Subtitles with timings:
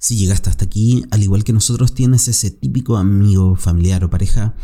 [0.00, 4.54] Si llegaste hasta aquí, al igual que nosotros, tienes ese típico amigo, familiar o pareja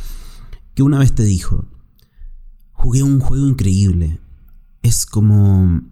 [0.75, 1.67] que una vez te dijo,
[2.73, 4.19] jugué un juego increíble.
[4.81, 5.83] Es como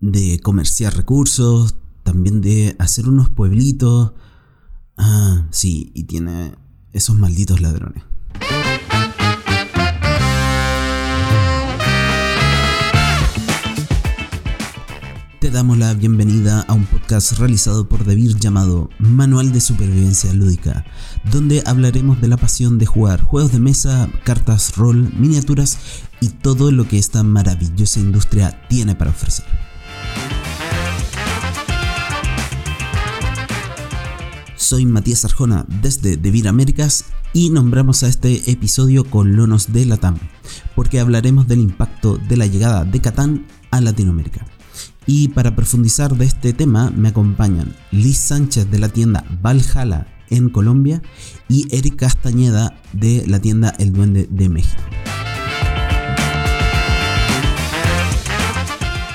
[0.00, 4.14] de comerciar recursos, también de hacer unos pueblitos.
[4.96, 6.54] Ah, sí, y tiene
[6.94, 8.04] esos malditos ladrones.
[15.54, 20.84] Damos la bienvenida a un podcast realizado por Debir llamado Manual de Supervivencia Lúdica,
[21.30, 25.78] donde hablaremos de la pasión de jugar juegos de mesa, cartas, rol, miniaturas
[26.20, 29.44] y todo lo que esta maravillosa industria tiene para ofrecer.
[34.56, 40.18] Soy Matías Arjona desde Devir Américas y nombramos a este episodio Colonos de Latam,
[40.74, 44.44] porque hablaremos del impacto de la llegada de Catán a Latinoamérica.
[45.06, 50.48] Y para profundizar de este tema me acompañan Liz Sánchez de la tienda Valhalla en
[50.48, 51.02] Colombia
[51.48, 54.82] y Eric Castañeda de la tienda El Duende de México.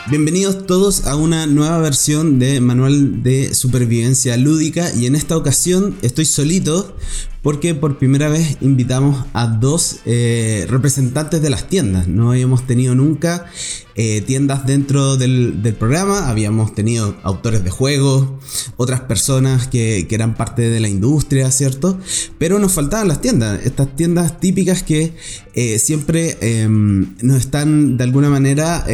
[0.10, 5.96] Bienvenidos todos a una nueva versión de Manual de Supervivencia Lúdica y en esta ocasión
[6.02, 6.96] estoy solito
[7.44, 12.08] porque por primera vez invitamos a dos eh, representantes de las tiendas.
[12.08, 13.46] No habíamos tenido nunca
[13.94, 18.30] eh, tiendas dentro del, programa, habíamos tenido autores de juegos,
[18.78, 22.00] otras personas que, eran parte de la industria, ¿cierto?
[22.40, 25.14] Pero nos faltaban las tiendas, estas tiendas típicas que
[25.54, 28.86] eh, siempre em, nos están de alguna manera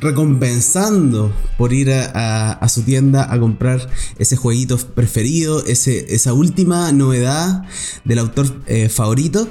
[0.00, 7.64] recompensando por ir a, su tienda a comprar ese jueguito preferido, ese, esa última novedad
[8.04, 9.48] del autor eh, favorito.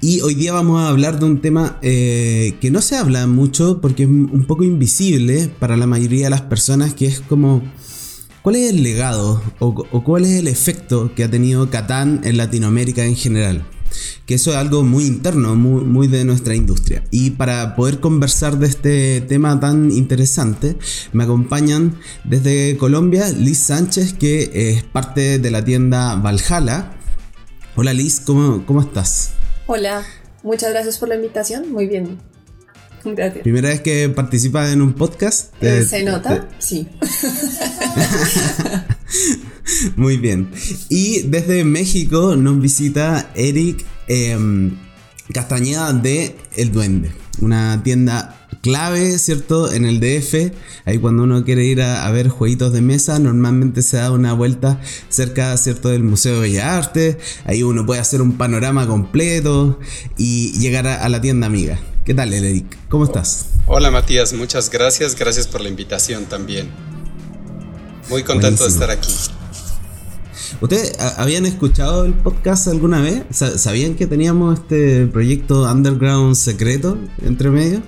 [0.00, 3.80] Y hoy día vamos a hablar de un tema eh, que no se habla mucho
[3.80, 7.62] porque es un poco invisible para la mayoría de las personas, que es como...
[8.42, 12.36] ¿Cuál es el legado o, o cuál es el efecto que ha tenido Catán en
[12.36, 13.64] Latinoamérica en general?
[14.26, 17.04] Que eso es algo muy interno, muy, de nuestra industria.
[17.10, 20.76] Y para poder conversar de este tema tan interesante,
[21.12, 26.92] me acompañan desde Colombia Liz Sánchez, que es parte de la tienda Valhalla.
[27.74, 29.32] Hola Liz, ¿cómo, cómo estás?
[29.66, 30.04] Hola,
[30.42, 32.18] muchas gracias por la invitación, muy bien.
[33.14, 33.42] Gracias.
[33.42, 35.54] Primera vez que participas en un podcast.
[35.62, 36.48] Eh, ¿Se nota?
[36.58, 36.88] Sí.
[39.96, 40.50] Muy bien.
[40.88, 44.76] Y desde México nos visita Eric em,
[45.32, 49.72] Castañeda de El Duende, una tienda clave, ¿cierto?
[49.72, 50.52] En el DF,
[50.84, 54.80] ahí cuando uno quiere ir a, ver jueguitos de mesa, normalmente se da una vuelta
[55.08, 55.88] cerca, ¿cierto?
[55.88, 59.78] Del Museo de Bellas Artes, ahí uno puede hacer un panorama completo
[60.16, 61.78] y llegar a, a la tienda amiga.
[62.04, 62.78] ¿Qué tal, Eric?
[62.88, 63.46] ¿Cómo estás?
[63.66, 66.70] Hola, Matías, muchas gracias, gracias por la invitación también.
[68.08, 69.10] Muy contento de estar aquí.
[70.60, 73.24] ¿Ustedes habían escuchado el podcast alguna vez?
[73.30, 77.82] ¿Sabían que teníamos este proyecto underground secreto entre medio?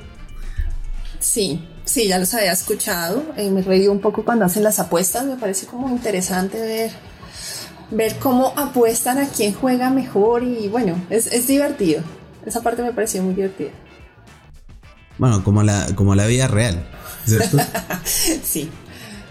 [1.20, 3.22] Sí, sí, ya los había escuchado.
[3.36, 5.24] Eh, me reí un poco cuando hacen las apuestas.
[5.24, 6.90] Me parece como interesante ver,
[7.90, 12.02] ver cómo apuestan a quién juega mejor y bueno, es, es divertido.
[12.44, 13.70] Esa parte me pareció muy divertida.
[15.18, 16.88] Bueno, como la, como la vida real,
[17.26, 17.58] ¿cierto?
[18.44, 18.70] sí,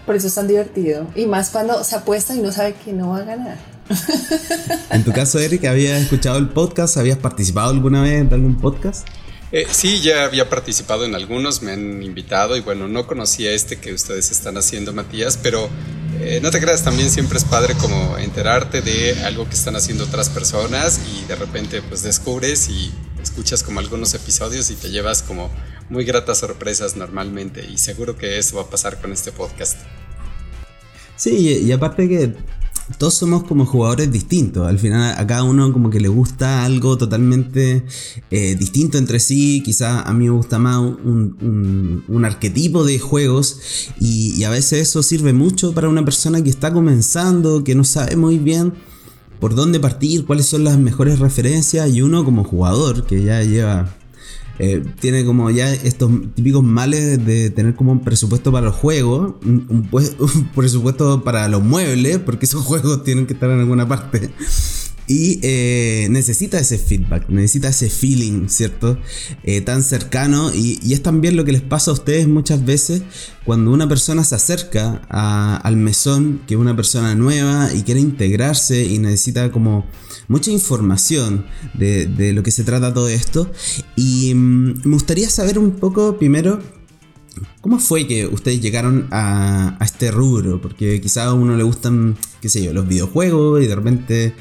[0.08, 1.06] por eso es tan divertido.
[1.14, 3.58] Y más cuando se apuesta y no sabe que no va a ganar.
[4.90, 6.96] en tu caso, Eric, ¿habías escuchado el podcast?
[6.96, 9.06] ¿Habías participado alguna vez en algún podcast?
[9.52, 13.76] Eh, sí, ya había participado en algunos, me han invitado y bueno, no conocía este
[13.76, 15.68] que ustedes están haciendo, Matías, pero
[16.20, 20.04] eh, no te creas, también siempre es padre como enterarte de algo que están haciendo
[20.04, 25.22] otras personas y de repente pues descubres y escuchas como algunos episodios y te llevas
[25.22, 25.50] como
[25.90, 29.78] muy gratas sorpresas normalmente y seguro que eso va a pasar con este podcast.
[31.18, 32.32] Sí, y aparte que
[32.96, 34.66] todos somos como jugadores distintos.
[34.66, 37.84] Al final a cada uno como que le gusta algo totalmente
[38.30, 39.62] eh, distinto entre sí.
[39.62, 43.60] Quizás a mí me gusta más un, arquetipo de juegos
[44.00, 47.84] y, y, a veces eso sirve mucho para una persona que está comenzando, que no
[47.84, 48.72] sabe muy bien
[49.40, 53.97] por dónde partir, cuáles son las mejores referencias y uno como jugador que ya lleva
[54.58, 59.34] eh, tiene como ya estos típicos males de tener como un presupuesto para los juegos,
[59.44, 59.88] un,
[60.54, 64.30] presupuesto para los muebles, porque esos juegos tienen que estar en alguna parte.
[65.08, 68.98] Y eh, necesita ese feedback, necesita ese feeling, ¿cierto?
[69.42, 70.52] Eh, tan cercano.
[70.54, 73.02] Y, es también lo que les pasa a ustedes muchas veces
[73.46, 78.84] cuando una persona se acerca al mesón, que es una persona nueva y quiere integrarse
[78.84, 79.86] y necesita como
[80.28, 83.50] mucha información de, lo que se trata todo esto.
[83.96, 86.60] Y mm, me gustaría saber un poco primero
[87.60, 90.60] ¿cómo fue que ustedes llegaron a, este rubro?
[90.60, 94.34] Porque quizá a uno le gustan, qué sé yo, los videojuegos y de repente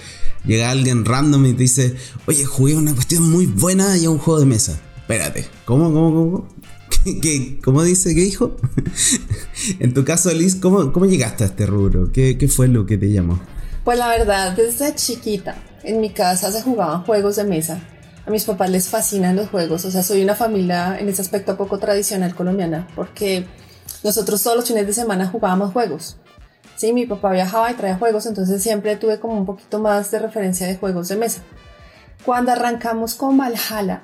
[0.45, 1.95] llega alguien random y te dice,
[2.25, 4.80] oye, jugué una cuestión muy buena y a un juego de mesa.
[4.98, 6.48] Espérate, ¿cómo, cómo, cómo?
[7.22, 8.13] ¿Qué, cómo dice?
[8.13, 8.57] ¿Qué dijo?
[9.80, 12.12] en tu caso, Liz, ¿cómo, ¿cómo llegaste a este rubro?
[12.12, 13.39] ¿Qué, ¿Qué fue lo que te llamó?
[13.84, 17.81] Pues la verdad, desde chiquita, en mi casa se jugaban juegos de mesa
[18.28, 21.56] a mis papás les fascinan los juegos, o sea, soy una familia en ese aspecto
[21.56, 23.48] poco tradicional colombiana, porque
[24.04, 26.18] nosotros todos los fines de semana jugábamos juegos.
[26.78, 30.20] Sí, mi papá viajaba y traía juegos, entonces siempre tuve como un poquito más de
[30.20, 31.42] referencia de juegos de mesa.
[32.24, 34.04] Cuando arrancamos con Valhalla,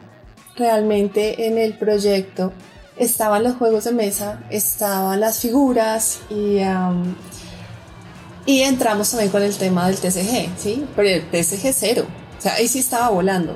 [0.55, 2.51] realmente en el proyecto
[2.97, 6.61] estaban los juegos de mesa, estaban las figuras y,
[8.47, 10.87] y entramos también con el tema del TCG, ¿sí?
[10.95, 12.07] Pero el TCG cero,
[12.39, 13.55] o sea, ahí sí estaba volando.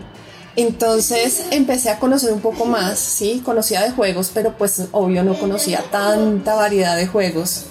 [0.56, 5.40] Entonces empecé a conocer un poco más, sí, conocía de juegos, pero pues obvio no
[5.40, 7.66] conocía tanta variedad de juegos,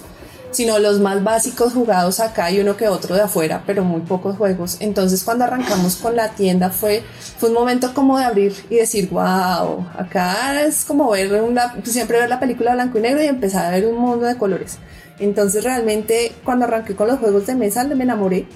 [0.56, 4.37] sino los más básicos jugados acá y uno que otro de afuera, pero muy pocos
[4.37, 4.79] juegos.
[4.81, 7.03] Entonces cuando arrancamos con la tienda fue,
[7.38, 12.19] fue un momento como de abrir y decir, wow, acá es como ver una, siempre
[12.19, 14.79] ver la película blanco y negro y empezar a ver un mundo de colores.
[15.19, 18.47] Entonces realmente cuando arranqué con los juegos de mesa me enamoré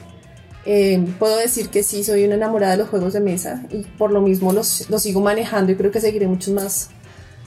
[0.67, 4.11] eh, puedo decir que sí, soy una enamorada de los juegos de mesa y por
[4.13, 6.91] lo mismo los, los sigo manejando y creo que seguiré muchos más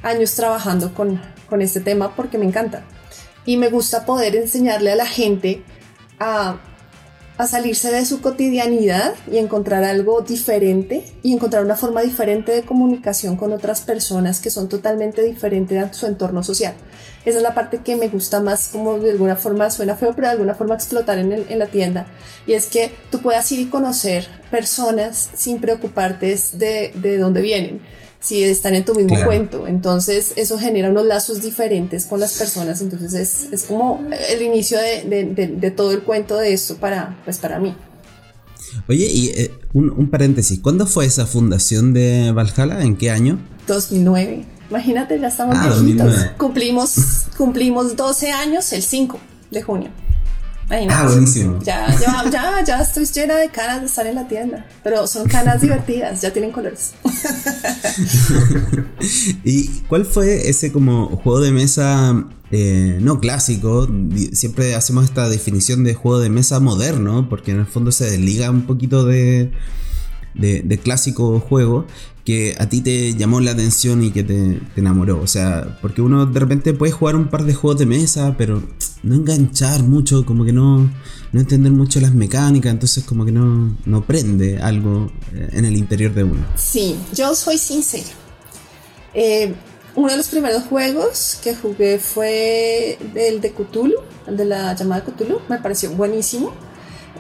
[0.01, 2.83] años trabajando con, con este tema porque me encanta.
[3.45, 5.63] Y me gusta poder enseñarle a la gente
[6.19, 6.57] a
[7.37, 12.61] a salirse de su cotidianidad y encontrar algo diferente y encontrar una forma diferente de
[12.61, 16.75] comunicación con otras personas que son totalmente diferentes a su entorno social.
[17.25, 20.27] Esa es la parte que me gusta más, como de alguna forma suena feo, pero
[20.27, 22.05] de alguna forma explotar en, en la tienda.
[22.45, 27.81] Y es que tú puedas ir y conocer personas sin preocuparte de, de dónde vienen
[28.23, 29.67] si están en tu mismo cuento.
[29.67, 32.81] Entonces eso genera unos lazos diferentes con las personas.
[32.81, 37.19] Entonces es, es como el inicio de, de, de, todo el cuento de esto para,
[37.25, 37.75] pues para mí.
[38.87, 42.81] Oye, y eh, un, un, paréntesis, ¿cuándo fue esa fundación de Valhalla?
[42.81, 43.37] ¿En qué año?
[43.67, 44.45] 2009.
[44.69, 46.95] Imagínate, ya estamos ah, Cumplimos,
[47.37, 49.19] cumplimos 12 años el 5
[49.51, 49.89] de junio.
[50.89, 51.59] Ah, buenísimo.
[51.61, 54.65] Ya, ya, ya, ya estoy llena de canas de estar en la tienda.
[54.83, 56.93] Pero son canas divertidas, ya tienen colores.
[59.43, 63.87] ¿Y cuál fue ese como juego de mesa eh, no clásico?
[64.31, 68.49] Siempre hacemos esta definición de juego de mesa moderno, porque en el fondo se desliga
[68.49, 69.51] un poquito de,
[70.33, 71.85] de, clásico juego
[72.25, 75.21] que a ti te llamó la atención y que te, enamoró.
[75.21, 78.63] O sea, porque uno de repente puede jugar un par de juegos de mesa, pero
[79.03, 80.89] no enganchar mucho, como que no,
[81.31, 85.75] no entender mucho las mecánicas, entonces como que no, no prende algo eh, en el
[85.75, 86.45] interior de uno.
[86.55, 88.07] Sí, yo soy sincera.
[89.13, 89.53] Eh,
[89.95, 93.95] uno de los primeros juegos que jugué fue el de Cthulhu,
[94.27, 96.53] el de la llamada Cthulhu, me pareció buenísimo.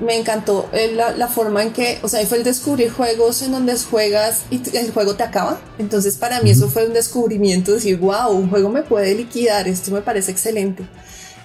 [0.03, 3.53] Me encantó eh, la, la, forma en que, o sea, fue el descubrir juegos en
[3.53, 5.61] donde juegas y el juego te acaba.
[5.77, 9.91] Entonces, para mí, eso fue un descubrimiento: decir, wow, un juego me puede liquidar, esto
[9.91, 10.83] me parece excelente.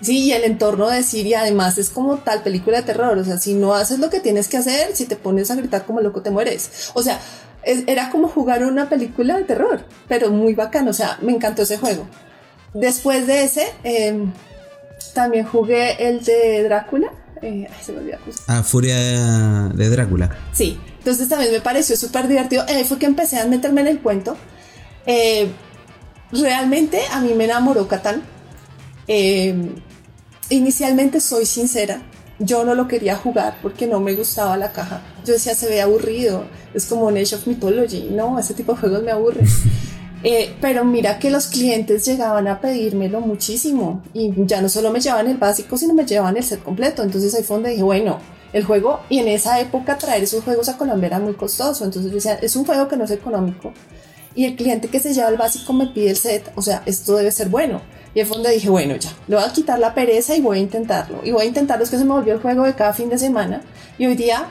[0.00, 3.24] Sí, y el entorno de decir, y además es como tal película de terror, o
[3.24, 6.00] sea, si no haces lo que tienes que hacer, si te pones a gritar como
[6.00, 6.90] loco te mueres.
[6.94, 7.20] O sea,
[7.64, 11.78] era como jugar una película de terror, pero muy bacano, o sea, me encantó ese
[11.78, 12.06] juego.
[12.74, 14.32] Después de ese, em,
[15.14, 17.12] también jugué el de Drácula.
[17.42, 18.18] Eh, ay, se me olvidó.
[18.46, 18.96] Ah, Furia
[19.68, 20.36] de Drácula.
[20.52, 22.64] Sí, entonces también me pareció súper divertido.
[22.68, 24.36] Eh, fue que empecé a meterme en el cuento.
[25.06, 25.50] Eh,
[26.32, 28.22] realmente a mí me enamoró Catán.
[29.06, 29.54] Eh,
[30.50, 32.02] inicialmente soy sincera,
[32.38, 35.02] yo no lo quería jugar porque no me gustaba la caja.
[35.24, 38.80] Yo decía, se ve aburrido, es como un Age of Mythology, no, ese tipo de
[38.80, 39.46] juegos me aburren.
[40.24, 45.00] Eh, pero mira que los clientes llegaban a pedírmelo muchísimo y ya no solo me
[45.00, 47.02] llevaban el básico, sino me llevaban el set completo.
[47.02, 48.18] Entonces ahí fue donde dije, bueno,
[48.52, 51.84] el juego, y en esa época traer esos juegos a Colombia era muy costoso.
[51.84, 53.72] Entonces yo decía, es un juego que no es económico
[54.38, 57.16] y el cliente que se lleva el básico me pide el set, o sea, esto
[57.16, 57.80] debe ser bueno.
[58.14, 60.60] Y fue donde dije, bueno, ya, le voy a quitar la pereza y voy a
[60.60, 61.22] intentarlo.
[61.24, 63.18] Y voy a intentarlo, es que se me volvió el juego de cada fin de
[63.18, 63.62] semana.
[63.98, 64.46] Y hoy día,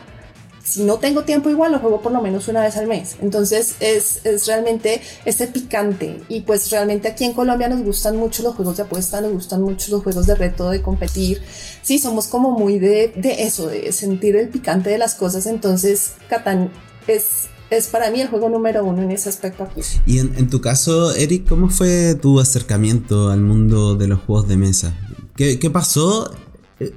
[0.67, 3.15] si no tengo tiempo igual, lo juego por lo menos una vez al mes.
[3.21, 6.21] Entonces es, es realmente este picante.
[6.27, 9.61] Y pues realmente aquí en Colombia nos gustan mucho los juegos de apuesta, nos gustan
[9.61, 11.41] mucho los juegos de reto, de competir.
[11.81, 15.45] Sí, somos como muy de, de eso, de sentir el picante de las cosas.
[15.45, 16.69] Entonces, Catán
[17.07, 19.81] es es para mí el juego número uno en ese aspecto aquí.
[20.05, 24.57] Y en, tu caso, Eric, ¿cómo fue tu acercamiento al mundo de los juegos de
[24.57, 24.97] mesa?
[25.35, 26.31] ¿Qué, pasó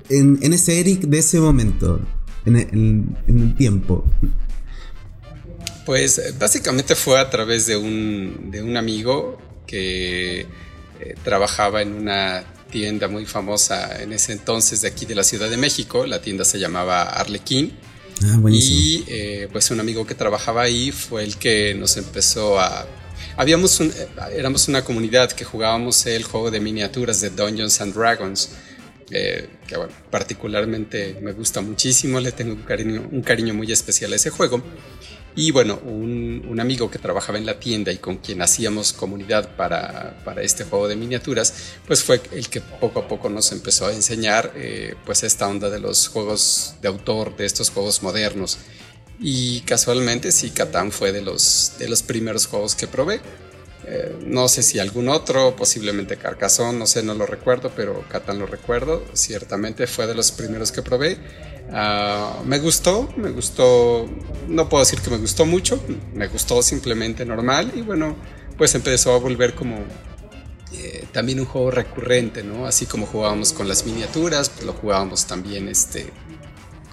[0.09, 2.01] en, ese Eric de ese momento,
[2.47, 4.05] en el, tiempo?
[5.87, 10.47] Pues básicamente fue a través de un, de un amigo que eh,
[11.23, 15.57] trabajaba en una tienda muy famosa en ese entonces de aquí de la Ciudad de
[15.57, 16.07] México.
[16.07, 17.77] La tienda se llamaba Arlequín.
[18.23, 22.87] Ah, y eh, pues un amigo que trabajaba ahí fue el que nos empezó a...
[23.37, 23.93] Habíamos un,
[24.37, 28.51] éramos una comunidad que jugábamos el juego de miniaturas de Dungeons and Dragons
[29.11, 34.13] eh, que bueno, particularmente me gusta muchísimo, le tengo un cariño, un cariño muy especial
[34.13, 34.63] a ese juego.
[35.37, 39.55] Y bueno, un, un, amigo que trabajaba en la tienda y con quien hacíamos comunidad
[39.57, 41.55] para, para, este juego de miniaturas,
[41.87, 45.71] pues fue el que poco a poco nos empezó a enseñar eh, pues esta onda
[45.71, 48.59] de los juegos de autor, de estos juegos modernos.
[49.21, 53.21] Y casualmente sí, Catán fue de los, de los primeros juegos que probé.
[53.93, 58.39] Eh, no sé si algún otro, posiblemente Carcassonne, no sé, no lo recuerdo, pero Catán
[58.39, 59.05] lo recuerdo.
[59.15, 61.19] Ciertamente fue de los primeros que probé.
[61.73, 64.09] Ah, me gustó, me gustó,
[64.47, 65.83] no puedo decir que me gustó mucho,
[66.15, 68.15] me gustó simplemente normal y bueno,
[68.57, 69.79] pues empezó a volver como
[70.73, 72.67] eh, también un juego recurrente, ¿no?
[72.67, 76.13] Así como jugábamos con las miniaturas, pues lo jugábamos también, este,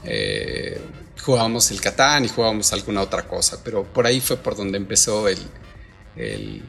[0.04, 0.82] eh,
[1.24, 5.27] jugábamos el Catán y jugábamos alguna otra cosa, pero por ahí fue por donde empezó
[5.27, 5.39] el,
[6.16, 6.63] el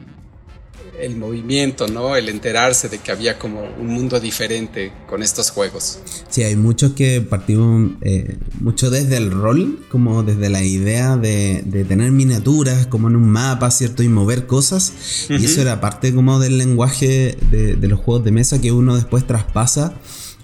[0.99, 2.15] el movimiento, ¿no?
[2.15, 5.99] El enterarse de que había como un mundo diferente con estos juegos.
[6.29, 11.63] Sí, hay muchos que partimos eh, mucho desde el rol, como desde la idea de,
[11.87, 14.03] tener miniaturas como en un mapa, ¿cierto?
[14.03, 14.93] Y mover cosas.
[15.29, 18.95] Y eso era parte como del lenguaje de, de los juegos de mesa que uno
[18.95, 19.93] después traspasa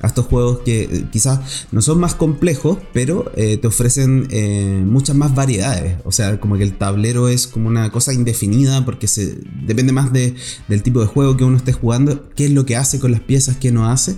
[0.07, 5.15] estos juegos que eh, quizás no son más complejos, pero eh, te ofrecen eh, muchas
[5.15, 5.97] más variedades.
[6.05, 10.11] O sea, como que el tablero es como una cosa indefinida porque se, depende más
[10.13, 10.35] de,
[10.67, 13.21] del tipo de juego que uno esté jugando, qué es lo que hace con las
[13.21, 14.17] piezas, qué no hace.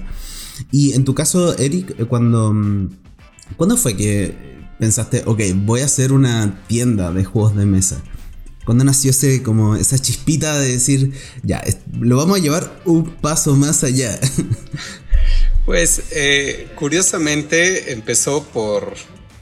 [0.72, 2.54] Y en tu caso, Eric, cuando...
[2.54, 2.90] Mm,
[3.56, 4.36] ¿Cuándo fue que
[4.78, 8.04] pensaste, ok, voy a hacer una tienda de juegos de mesa?
[8.66, 11.64] ¿Cuándo nació ese, como esa chispita de decir, ya,
[12.02, 14.20] lo vamos a llevar un paso más allá?
[15.68, 18.94] Pues eh, curiosamente empezó por,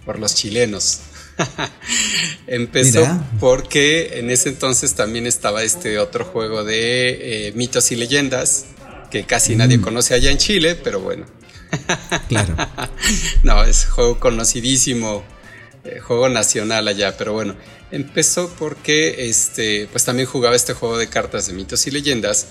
[0.06, 1.02] por los chilenos.
[2.48, 3.06] empezó
[3.40, 8.66] porque en ese entonces también estaba este otro juego de eh, mitos y leyendas
[9.12, 9.82] que casi nadie mm.
[9.82, 11.28] conoce allá en Chile, pero bueno.
[12.28, 12.56] claro.
[13.44, 15.24] no, es juego conocidísimo,
[15.84, 17.56] eh, juego nacional allá, pero bueno.
[17.92, 22.48] Empezó porque este, pues también jugaba este juego de cartas de mitos y leyendas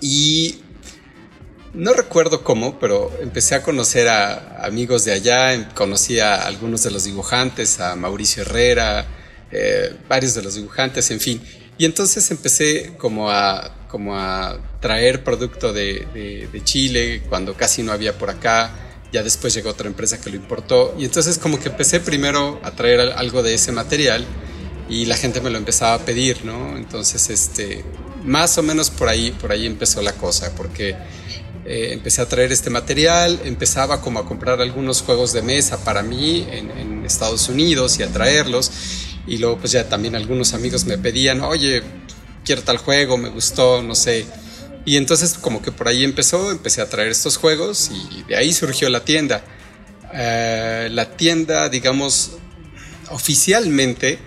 [0.00, 0.60] y
[1.74, 6.82] no recuerdo cómo, pero empecé a conocer a amigos de allá, em, conocí a algunos
[6.82, 9.06] de los dibujantes, a Mauricio Herrera,
[9.50, 11.42] eh, varios de los dibujantes, en fin.
[11.78, 18.18] Y entonces empecé como a, como a traer producto de, Chile cuando casi no había
[18.18, 18.70] por acá.
[19.12, 20.94] Ya después llegó otra empresa que lo importó.
[20.98, 24.26] Y entonces como que empecé primero a traer algo de ese material
[24.88, 26.76] y la gente me lo empezaba a pedir, ¿no?
[26.76, 27.84] Entonces, este,
[28.24, 30.96] más o menos por ahí, por ahí empezó la cosa, porque
[31.70, 36.02] eh, empecé a traer este material, empezaba como a comprar algunos juegos de mesa para
[36.02, 38.70] mí en, Estados Unidos y a traerlos.
[39.26, 41.82] Y luego pues ya también algunos amigos me pedían, oye,
[42.44, 44.26] quiero tal juego, me gustó, no sé.
[44.86, 48.52] Y entonces como que por ahí empezó, empecé a traer estos juegos y de ahí
[48.52, 49.42] surgió la tienda.
[50.14, 52.32] Eh, la tienda, digamos,
[53.10, 54.18] oficialmente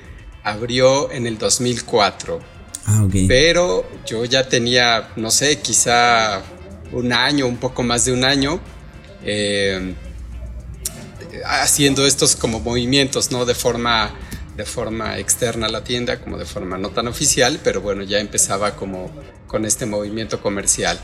[0.44, 2.40] abrió en el 2004.
[2.86, 6.42] Ah, Pero yo ya tenía, no sé, quizá
[6.92, 8.60] un año, un poco más de un año,
[9.24, 9.96] eh,
[11.46, 13.46] haciendo estos como movimientos, ¿no?
[13.46, 14.14] De forma,
[14.58, 18.20] de forma externa a la tienda, como de forma no tan oficial, pero bueno, ya
[18.20, 19.12] empezaba como
[19.48, 21.00] con este movimiento comercial.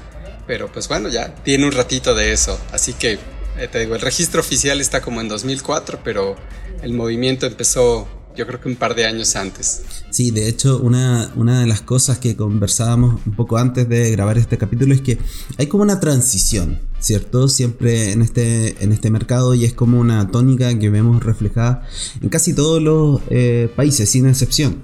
[0.45, 3.19] Pero pues bueno, ya tiene un ratito de eso, así que
[3.57, 6.35] eh, te digo, el registro oficial está como en 2004, pero
[6.81, 9.81] el movimiento empezó yo creo que un par de años antes.
[10.11, 14.37] Sí, de hecho, una, una, de las cosas que conversábamos un poco antes de grabar
[14.37, 15.17] este capítulo es que
[15.57, 17.47] hay como una transición, ¿cierto?
[17.47, 21.83] Siempre en este, en este mercado y es como una tónica que vemos reflejada
[22.21, 24.77] en casi todos los eh, países, sin excepción,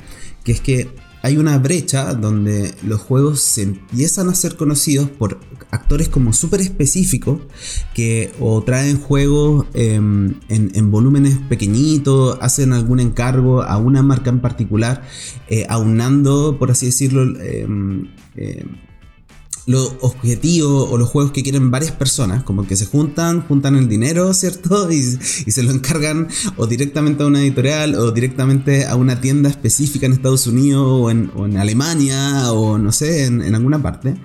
[0.44, 0.90] que es que
[1.24, 5.40] hay una brecha donde los juegos se empiezan a ser conocidos por
[5.72, 7.40] actores como súper específicos
[7.94, 14.42] que o traen juegos em, en, volúmenes pequeñitos, hacen algún encargo a una marca en
[14.42, 15.02] particular,
[15.48, 18.10] eh, aunando, por así decirlo, em,
[19.66, 23.88] los objetivos o los juegos que quieren varias personas, como que se juntan, juntan el
[23.88, 24.92] dinero, ¿cierto?
[24.92, 26.28] Y, se lo encargan
[26.58, 31.12] o directamente a una editorial o directamente a una tienda específica en Estados Unidos o
[31.12, 34.16] en, Alemania o no sé, en, alguna parte.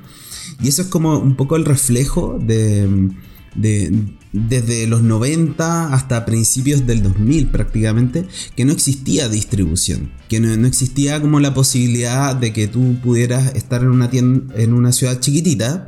[0.63, 3.11] Y eso es como un poco el reflejo de,
[3.55, 8.27] desde los 90 hasta principios del 2000 prácticamente,
[8.57, 13.83] que no existía distribución, que no, existía como la posibilidad de que tú pudieras estar
[13.83, 15.87] en una, tienda, en una ciudad chiquitita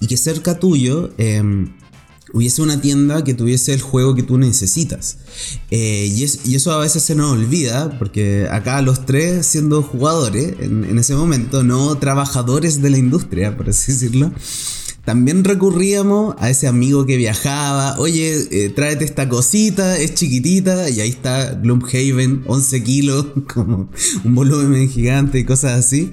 [0.00, 1.12] y que cerca tuyo...
[1.18, 1.72] Em,
[2.34, 5.18] hubiese una tienda que tuviese el juego que tú necesitas.
[5.70, 10.98] Eh, y, eso a veces se nos olvida, porque acá los tres siendo jugadores en,
[10.98, 14.32] ese momento, no trabajadores de la industria, por así decirlo,
[15.04, 21.00] también recurríamos a ese amigo que viajaba, oye, eh, tráete esta cosita, es chiquitita, y
[21.00, 23.90] ahí está Gloomhaven, 11 kilos, como
[24.24, 26.12] un volumen gigante y cosas así.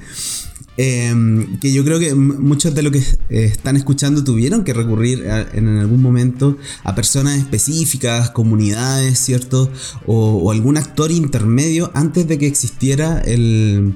[0.78, 5.26] Em, que yo creo que muchos de los que eh, están escuchando tuvieron que recurrir
[5.54, 9.70] en algún momento a personas específicas, comunidades, ¿cierto?
[10.08, 13.96] O, algún actor intermedio antes de que existiera el,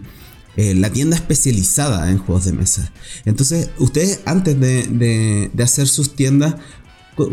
[0.58, 2.92] eh, la tienda especializada en juegos de mesa.
[3.26, 6.56] Entonces, ustedes antes de, hacer sus tiendas,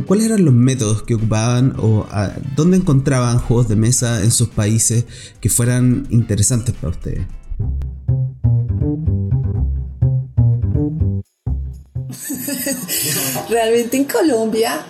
[0.07, 2.07] ¿Cuáles eran los métodos que ocupaban o
[2.55, 5.07] dónde encontraban juegos de mesa en sus países
[5.41, 7.27] que fueran interesantes para ustedes?
[13.51, 14.87] Realmente en Colombia,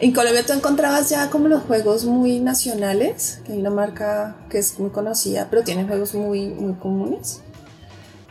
[0.00, 4.58] en Colombia tú encontrabas ya como los juegos muy nacionales, que hay una marca que
[4.58, 7.40] es muy conocida, pero tiene juegos muy, muy comunes.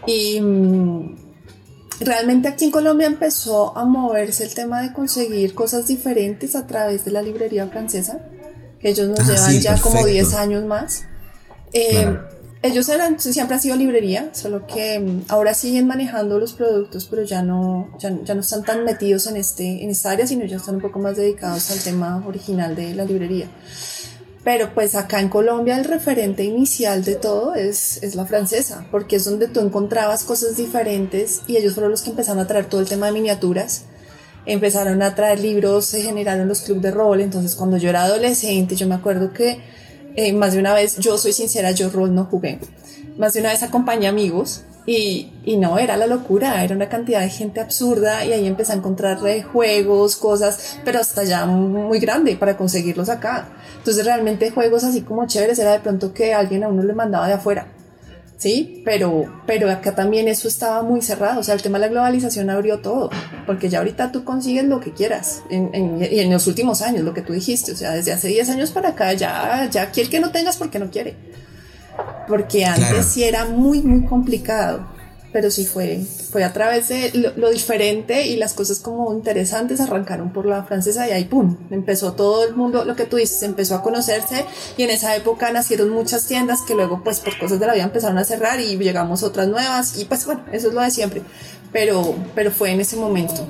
[0.06, 1.16] Y mm,
[2.02, 7.06] realmente aquí en Colombia empezó a moverse el tema de conseguir cosas diferentes a través
[7.06, 8.20] de la librería francesa,
[8.80, 11.06] que ellos nos ah, llevan ya como 10 años más.
[11.74, 12.16] Eh,
[12.62, 17.24] ellos eran, siempre han sido librería, solo que mm, ahora siguen manejando los productos, pero
[17.24, 20.76] ya no, ya, no están tan metidos en, este, en esta área, sino ya están
[20.76, 23.48] un poco más dedicados al tema original de la librería.
[24.44, 29.16] Pero pues acá en Colombia el referente inicial de todo es, es la francesa, porque
[29.16, 32.82] es donde tú encontrabas cosas diferentes y ellos fueron los que empezaron a traer todo
[32.82, 33.86] el tema de miniaturas
[34.46, 38.76] empezaron a traer libros, se generaron los clubes de rol, entonces cuando yo era adolescente
[38.76, 39.60] yo me acuerdo que
[40.16, 42.60] eh, más de una vez, yo soy sincera, yo rol no jugué.
[43.18, 47.22] Más de una vez acompañé amigos y, y, no, era la locura, era una cantidad
[47.22, 52.36] de gente absurda y ahí empecé a encontrar juegos, cosas, pero hasta ya muy grande
[52.36, 53.50] para conseguirlos acá.
[53.78, 57.28] Entonces realmente juegos así como chéveres era de pronto que alguien a uno le mandaba
[57.28, 57.68] de afuera.
[58.38, 58.82] ¿Sí?
[58.86, 62.50] Pero, pero acá también eso estaba muy cerrado, o sea, el tema de la globalización
[62.50, 63.10] abrió todo,
[63.46, 67.14] porque ya ahorita tú consigues lo que quieras, en, y en los últimos años, lo
[67.14, 70.20] que tú dijiste, o sea, desde hace 10 años para acá, ya, ya quiere que
[70.20, 71.16] no tengas porque no quiere,
[72.28, 74.95] porque antes sí era muy, muy complicado
[75.36, 76.00] pero sí fue,
[76.32, 81.10] fue a través de lo, diferente y las cosas como interesantes arrancaron por la francesa
[81.10, 81.58] y ahí ¡pum!
[81.72, 84.46] Empezó todo el mundo, lo que tú dices, empezó a conocerse
[84.78, 87.84] y en esa época nacieron muchas tiendas que luego pues por cosas de la vida
[87.84, 91.22] empezaron a cerrar y llegamos otras nuevas y pues bueno, eso es lo de siempre,
[91.74, 93.46] pero, pero fue en ese momento.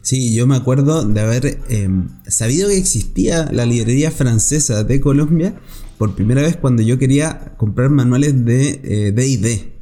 [0.00, 5.56] Sí, yo me acuerdo de haber em, sabido que existía la librería francesa de Colombia
[5.98, 9.52] por primera vez cuando yo quería comprar manuales de D&D.
[9.52, 9.73] Eh,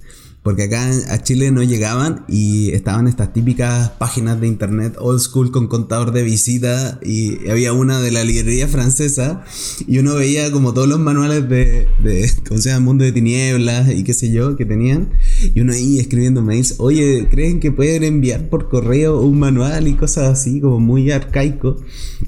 [0.43, 5.53] porque acá a Chile no llegaban y estaban estas típicas páginas de internet old school
[5.53, 9.45] con contador de visita y había una de la librería francesa
[9.87, 12.87] y uno veía como todos los manuales de, de ¿cómo se llama?
[12.87, 15.11] Mundo de Tinieblas y qué sé yo que tenían
[15.55, 19.95] y uno ahí escribiendo mails, oye, ¿creen que pueden enviar por correo un manual y
[19.95, 21.77] cosas así como muy arcaico?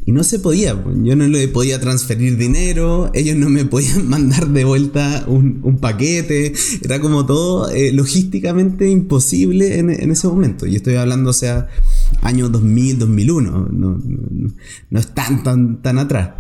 [0.06, 4.48] Y no se podía, yo no le podía transferir dinero, ellos no me podían mandar
[4.48, 6.52] de vuelta un, un paquete,
[6.84, 7.70] era como todo...
[7.70, 10.66] Eh, logísticamente imposible en, ese momento.
[10.66, 11.68] Y estoy hablando, o sea,
[12.20, 13.98] año 2000, 2001, no,
[14.90, 16.30] no, es tan, tan, tan atrás.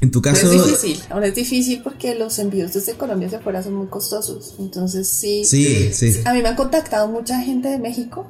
[0.00, 0.50] En tu caso...
[0.50, 4.56] es difícil, ahora es difícil porque los envíos desde Colombia hacia afuera son muy costosos.
[4.58, 6.20] Entonces sí, sí, sí.
[6.24, 8.26] A mí me ha contactado mucha gente de México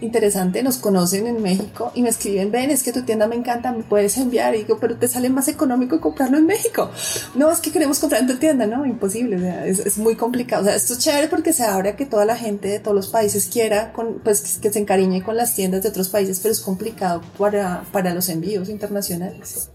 [0.00, 3.72] interesante, nos conocen en México y me escriben, ven, es que tu tienda me encanta,
[3.72, 4.54] me puedes enviar.
[4.54, 6.90] Y digo, pero te sale más económico comprarlo en México.
[7.34, 10.62] No, es que queremos comprar en tu tienda, no, imposible, o sea, es, muy complicado.
[10.62, 12.94] O sea, esto es chévere porque se abre a que toda la gente de todos
[12.94, 16.52] los países quiera, con, pues que se encariñe con las tiendas de otros países, pero
[16.52, 19.70] es complicado para, para los envíos internacionales.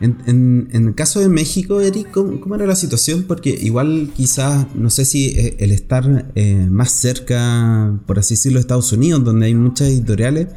[0.00, 3.24] En, el caso de México, Eric, ¿cómo, era la situación?
[3.24, 8.58] Porque igual quizás, no sé si eh, el estar eh, más cerca, por así decirlo,
[8.58, 10.48] de Estados Unidos, donde hay muchas editoriales,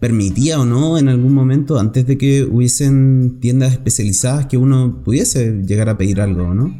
[0.00, 5.62] permitía o no en algún momento, antes de que hubiesen tiendas especializadas, que uno pudiese
[5.66, 6.78] llegar a pedir algo, ¿no?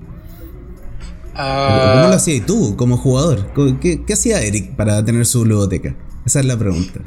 [1.34, 1.94] Ah.
[1.94, 3.46] ¿Cómo lo hacías tú como jugador?
[3.80, 5.96] ¿Qué, hacía Eric para tener su biblioteca?
[6.24, 7.00] Esa es la pregunta.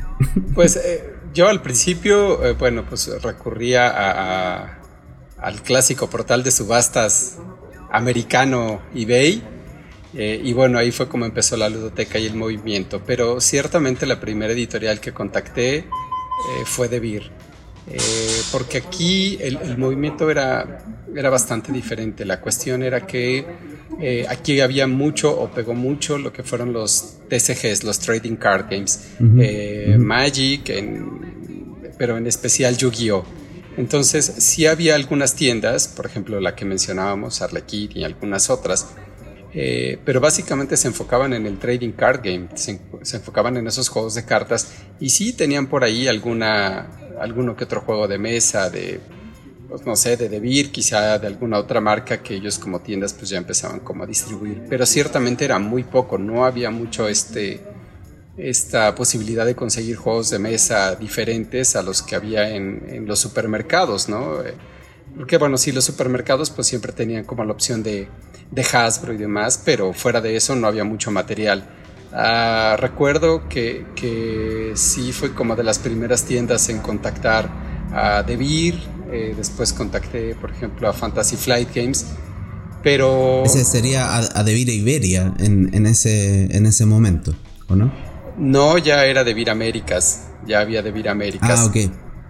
[0.53, 4.76] Pues eh, yo al principio, bueno, pues recurría a
[5.39, 7.37] al clásico portal de subastas
[7.91, 9.41] americano eBay.
[10.13, 13.01] Eh, y bueno, ahí fue como empezó la ludoteca y el movimiento.
[13.05, 15.85] Pero ciertamente la primera editorial que contacté
[16.37, 17.31] eh, fue DeVir.
[17.89, 17.97] Eh,
[18.51, 20.79] porque aquí el, movimiento era,
[21.15, 22.25] era bastante diferente.
[22.25, 23.45] La cuestión era que
[23.99, 28.65] eh, aquí había mucho o pegó mucho lo que fueron los TCGs, los Trading Card
[28.69, 30.71] Games, Magic,
[31.97, 33.46] pero en especial Yu-Gi-Oh!
[33.77, 38.87] Entonces, sí había algunas tiendas, por ejemplo la que mencionábamos, Arlequid y algunas otras,
[39.53, 42.81] eh, pero básicamente se enfocaban en el trading card game, se,
[43.13, 46.87] enfocaban en esos juegos de cartas y sí tenían por ahí alguna,
[47.19, 48.99] alguno que otro juego de mesa, de,
[49.69, 53.29] pues no sé, de DeVir, quizá de alguna otra marca que ellos como tiendas pues
[53.29, 57.61] ya empezaban como a distribuir, pero ciertamente era muy poco, no había mucho este,
[58.37, 64.07] esta posibilidad de conseguir juegos de mesa diferentes a los que había en, los supermercados,
[64.09, 64.37] ¿no?
[65.15, 68.07] Porque bueno, sí, los supermercados pues siempre tenían como la opción de,
[68.51, 71.67] de Hasbro y demás, pero fuera de eso no había mucho material.
[72.13, 77.49] Ah, recuerdo que, que, sí fue como de las primeras tiendas en contactar
[77.91, 78.79] a DeVir,
[79.11, 82.05] eh, después contacté por ejemplo a Fantasy Flight Games,
[82.83, 83.43] pero...
[83.43, 87.35] Ese sería a, a DeVir e Iberia en, en, ese, en ese momento,
[87.67, 87.91] ¿o no?
[88.37, 91.59] No, ya era DeVir Américas, ya había DeVir Américas.
[91.59, 91.77] Ah, ok.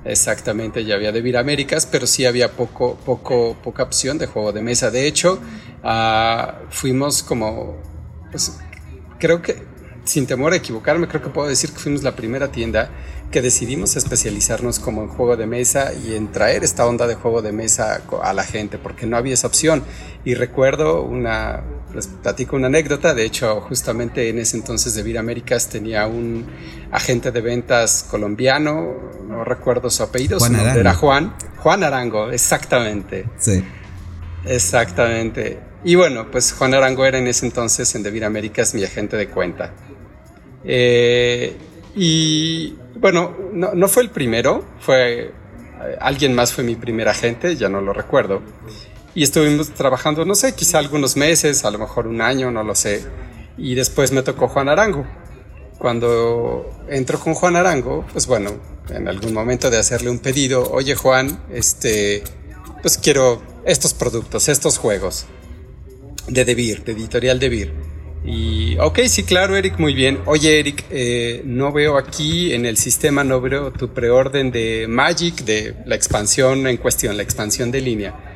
[0.07, 4.61] Exactamente, ya había de Américas, pero sí había poco, poco, poca opción de juego de
[4.61, 4.89] mesa.
[4.89, 5.39] De hecho,
[5.83, 7.75] ah, fuimos como,
[8.31, 8.57] pues,
[9.19, 9.61] creo que,
[10.05, 12.89] sin temor a equivocarme, creo que puedo decir que fuimos la primera tienda
[13.31, 17.41] que decidimos especializarnos como en juego de mesa y en traer esta onda de juego
[17.41, 19.83] de mesa a la gente, porque no había esa opción.
[20.23, 21.63] Y recuerdo una,
[21.93, 26.45] les platico una anécdota, de hecho justamente en ese entonces de Vir Américas tenía un
[26.91, 28.95] agente de ventas colombiano,
[29.27, 33.25] no recuerdo su apellido, su nombre era Juan, Juan Arango, exactamente.
[33.37, 33.63] Sí.
[34.45, 35.59] Exactamente.
[35.83, 39.27] Y bueno, pues Juan Arango era en ese entonces en Devir Américas mi agente de
[39.27, 39.73] cuenta.
[40.63, 41.55] Eh,
[41.95, 45.31] y bueno, no, no, fue el primero, fue
[45.99, 48.41] alguien más fue mi primer agente, ya no lo recuerdo.
[49.17, 52.75] Y estuvimos trabajando, no sé, quizá algunos meses, a lo mejor un año, no lo
[52.75, 53.03] sé.
[53.57, 55.07] Y después me tocó Juan Arango.
[55.79, 58.51] Cuando entro con Juan Arango, pues bueno,
[58.91, 62.23] en algún momento de hacerle un pedido, oye Juan, este,
[62.83, 65.25] pues quiero estos productos, estos juegos
[66.27, 67.73] de Devir, de Editorial Devir.
[68.23, 70.19] Y, ok, sí, claro, Eric, muy bien.
[70.27, 75.43] Oye, Eric, eh, no veo aquí en el sistema, no veo tu preorden de Magic,
[75.43, 78.26] de la expansión en cuestión, la expansión de línea.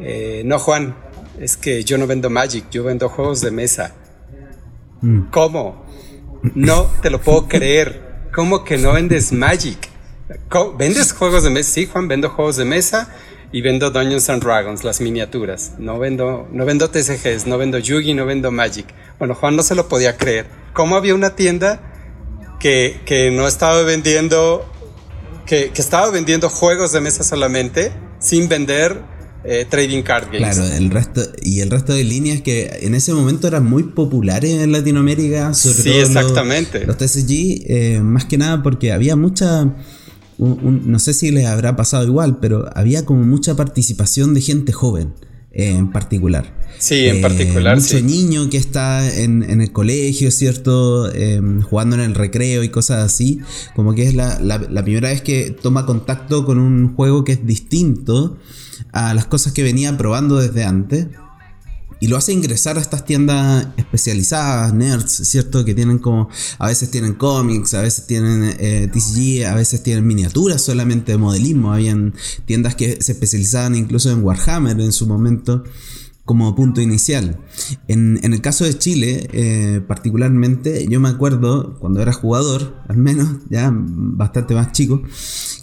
[0.00, 0.96] Eh, no, Juan,
[1.40, 3.94] es que yo no vendo Magic, yo vendo juegos de mesa.
[5.00, 5.22] Mm.
[5.30, 5.86] ¿Cómo?
[6.54, 8.28] No te lo puedo creer.
[8.34, 9.88] ¿Cómo que no vendes Magic?
[10.78, 11.70] ¿Vendes juegos de mesa?
[11.70, 13.14] Sí, Juan, vendo juegos de mesa
[13.50, 15.72] y vendo Dungeons and Dragons, las miniaturas.
[15.78, 18.86] No vendo, no vendo TCGs, no vendo Yugi, no vendo Magic.
[19.18, 20.46] Bueno, Juan no se lo podía creer.
[20.74, 21.80] ¿Cómo había una tienda
[22.60, 24.70] que, que no estaba vendiendo,
[25.46, 29.00] que, que estaba vendiendo juegos de mesa solamente, sin vender
[29.44, 30.56] eh, trading card games.
[30.56, 34.50] Claro, el resto, y el resto de líneas que en ese momento eran muy populares
[34.50, 36.84] en Latinoamérica, sobre sí, exactamente.
[36.84, 39.76] Los, TCG, eh, más que nada porque había mucha.
[40.38, 45.14] no sé si les habrá pasado igual, pero había como mucha participación de gente joven
[45.52, 46.58] eh, en particular.
[46.78, 47.76] Sí, en particular.
[47.76, 51.10] Mucho niño que está en, el colegio, ¿cierto?
[51.68, 53.40] jugando en el recreo y cosas así.
[53.76, 57.46] Como que es la, la primera vez que toma contacto con un juego que es
[57.46, 58.36] distinto
[58.92, 61.06] a las cosas que venía probando desde antes.
[62.00, 65.64] Y lo hace ingresar a estas tiendas especializadas, nerds, ¿cierto?
[65.64, 70.06] Que tienen como, a veces tienen cómics, a veces tienen eh, TCG, a veces tienen
[70.06, 71.72] miniaturas solamente de modelismo.
[71.72, 72.14] Habían
[72.46, 75.64] tiendas que se especializaban incluso en Warhammer en su momento
[76.28, 77.40] como punto inicial.
[77.88, 83.28] En, el caso de Chile, eh, particularmente, yo me acuerdo cuando era jugador, al menos,
[83.48, 85.02] ya bastante más chico,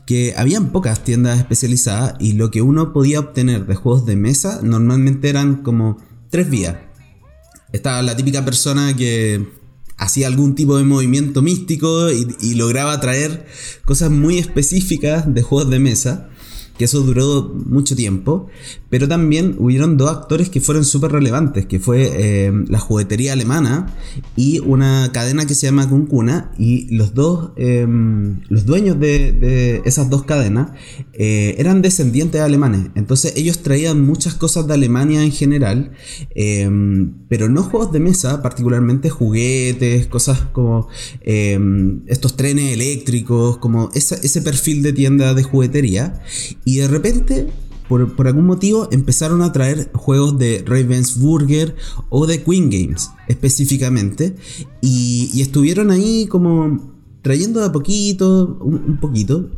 [0.05, 4.59] que habían pocas tiendas especializadas y lo que uno podía obtener de juegos de mesa
[4.61, 5.97] normalmente eran como
[6.29, 6.75] tres vías.
[7.71, 9.47] Estaba la típica persona que
[9.97, 13.45] hacía algún tipo de movimiento místico y, lograba traer
[13.85, 16.29] cosas muy específicas de juegos de mesa
[16.77, 18.47] que eso duró mucho tiempo,
[18.89, 23.93] pero también hubieron dos actores que fueron súper relevantes, que fue eh, la juguetería alemana
[24.35, 30.09] y una cadena que se llama Kunkuna, y los dos, em, los dueños de, esas
[30.09, 30.71] dos cadenas
[31.13, 35.91] eh, eran descendientes alemanes, entonces ellos traían muchas cosas de Alemania en general,
[36.35, 40.87] em, pero no juegos de mesa, particularmente juguetes, cosas como
[41.21, 46.21] em, estos trenes eléctricos, como ese perfil de tienda de juguetería,
[46.65, 47.47] y de repente,
[47.87, 51.75] por, algún motivo, empezaron a traer juegos de Ravensburger
[52.09, 54.35] o de Queen Games específicamente.
[54.81, 59.49] Y, estuvieron ahí como trayendo de a poquito, un, poquito.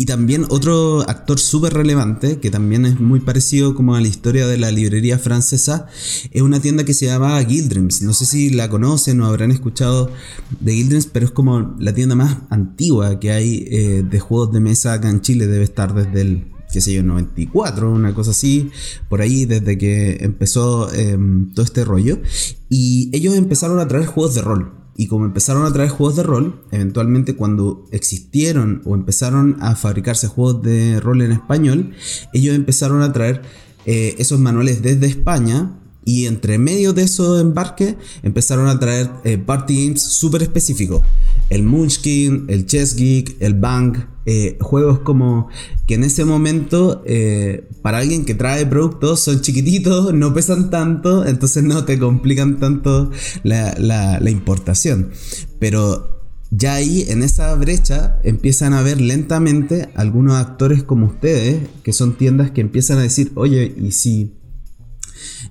[0.00, 4.46] Y también otro actor súper relevante, que también es muy parecido como a la historia
[4.46, 5.88] de la librería francesa,
[6.30, 8.02] es una tienda que se llama Gildreams.
[8.02, 10.12] No sé si la conocen o habrán escuchado
[10.60, 14.60] de Gildreams, pero es como la tienda más antigua que hay eh, de juegos de
[14.60, 15.48] mesa acá en Chile.
[15.48, 18.70] Debe estar desde el qué sé yo, 94, una cosa así,
[19.08, 22.20] por ahí, desde que empezó em, todo este rollo.
[22.68, 24.77] Y ellos empezaron a traer juegos de rol.
[25.00, 30.26] Y como empezaron a traer juegos de rol, eventualmente cuando existieron o empezaron a fabricarse
[30.26, 31.92] juegos de rol en español,
[32.32, 33.42] ellos empezaron a traer
[33.86, 39.38] eh, esos manuales desde España y entre medio de esos embarques empezaron a traer eh,
[39.38, 41.02] party games súper específicos.
[41.48, 43.98] El Munchkin, el Chess Geek, el Bang.
[44.30, 45.48] Eh, juegos como
[45.86, 51.24] que en ese momento eh, para alguien que trae productos son chiquititos, no pesan tanto,
[51.24, 53.10] entonces no te complican tanto
[53.42, 55.12] la, la importación.
[55.58, 61.94] Pero ya ahí en esa brecha empiezan a ver lentamente algunos actores como ustedes, que
[61.94, 64.34] son tiendas que empiezan a decir, oye, ¿y si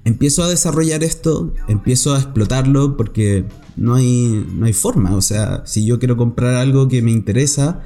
[0.04, 5.16] empiezo a desarrollar esto, empiezo a explotarlo porque no hay, no hay forma.
[5.16, 7.82] O sea, si yo quiero comprar algo que me interesa,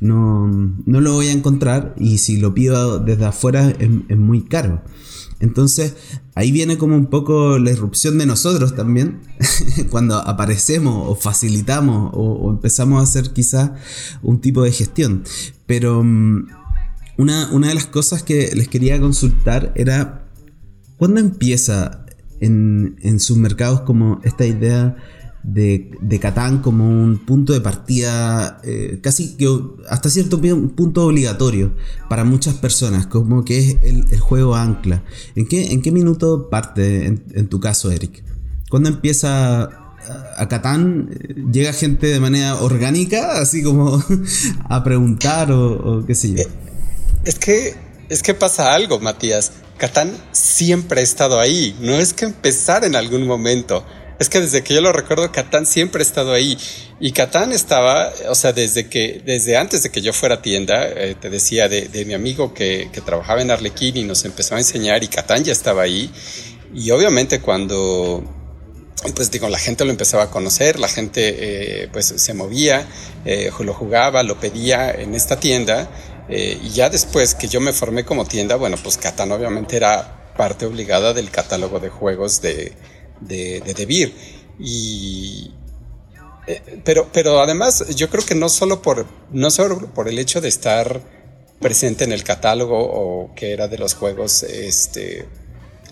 [0.00, 4.82] no, no lo voy a encontrar y si lo pido desde afuera es, muy caro.
[5.38, 5.94] Entonces
[6.34, 9.20] ahí viene como un poco la irrupción de nosotros también,
[9.90, 13.72] cuando aparecemos o facilitamos o, empezamos a hacer quizás
[14.22, 15.24] un tipo de gestión.
[15.66, 16.48] Pero mm,
[17.18, 20.26] una, una de las cosas que les quería consultar era
[20.96, 22.06] ¿Cuándo empieza
[22.40, 24.96] en, sus mercados como esta idea
[25.46, 29.48] de, de Catán como un punto de partida eh, casi que
[29.88, 30.40] hasta cierto
[30.74, 31.72] punto obligatorio
[32.10, 35.04] para muchas personas, como que es el, juego ancla?
[35.36, 38.24] ¿En qué, ¿En qué minuto parte en, tu caso, Eric?
[38.68, 39.70] ¿Cuándo empieza
[40.36, 41.10] a Catán
[41.52, 44.02] llega gente de manera orgánica, así como
[44.68, 46.42] a preguntar o, o, qué sé yo.
[47.24, 47.74] Es que
[48.08, 49.52] es que pasa algo, Matías.
[49.78, 51.76] Catán siempre ha estado ahí.
[51.80, 53.84] No es que empezar en algún momento.
[54.18, 56.56] Es que desde que yo lo recuerdo, Catán siempre ha estado ahí.
[57.00, 60.86] Y Catán estaba, o sea, desde que, desde antes de que yo fuera a tienda,
[60.88, 65.04] eh, te decía de, mi amigo que, trabajaba en Arlequín y nos empezó a enseñar
[65.04, 66.10] y Catán ya estaba ahí.
[66.74, 68.24] Y obviamente cuando,
[69.14, 72.88] pues digo, la gente lo empezaba a conocer, la gente eh, pues se movía,
[73.26, 75.90] eh, lo jugaba, lo pedía en esta tienda
[76.28, 80.66] y ya después que yo me formé como tienda, bueno, pues Catán obviamente era parte
[80.66, 82.72] obligada del catálogo de juegos de,
[83.20, 84.12] de, de Debir.
[84.58, 85.52] Y,
[86.46, 90.40] eh, pero, pero además, yo creo que no solo por, no solo por el hecho
[90.40, 91.00] de estar
[91.60, 95.26] presente en el catálogo o que era de los juegos, este,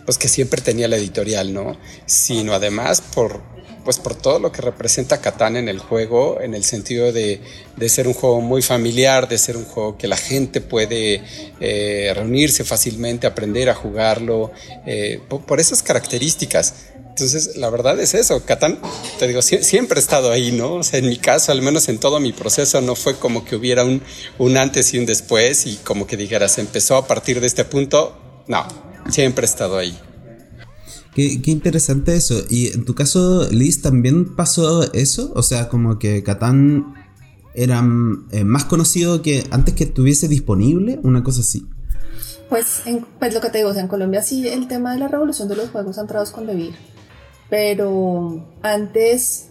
[0.05, 1.77] pues que siempre tenía la editorial, ¿no?
[2.07, 3.41] Sino además por,
[3.85, 7.41] pues por todo lo que representa Catán en el juego, en el sentido de,
[7.89, 11.23] ser un juego muy familiar, de ser un juego que la gente puede
[11.61, 14.53] eh, reunirse fácilmente, aprender a jugarlo,
[14.87, 16.75] eh, por, esas características.
[17.15, 18.77] Entonces, la verdad es eso, Catán,
[19.21, 20.75] te digo, siempre ha estado ahí, ¿no?
[20.75, 23.55] O sea, en mi caso, al menos en todo mi proceso, no fue como que
[23.55, 24.03] hubiera un,
[24.37, 28.45] un antes y un después y como que dijeras, empezó a partir de este punto,
[28.49, 28.67] no,
[29.11, 29.97] siempre ha estado ahí.
[31.15, 32.43] Qué, interesante eso.
[32.51, 35.31] ¿Y en tu caso, Liz, también pasó eso?
[35.37, 36.95] O sea, como que Catán
[37.55, 37.79] era
[38.33, 41.65] eh, más conocido que antes que estuviese disponible, una cosa así.
[42.49, 42.83] Pues,
[43.21, 45.47] pues lo que te digo, o sea, en Colombia sí el tema de la revolución
[45.49, 46.75] de los juegos entrados con Debir.
[47.55, 49.47] Pero antes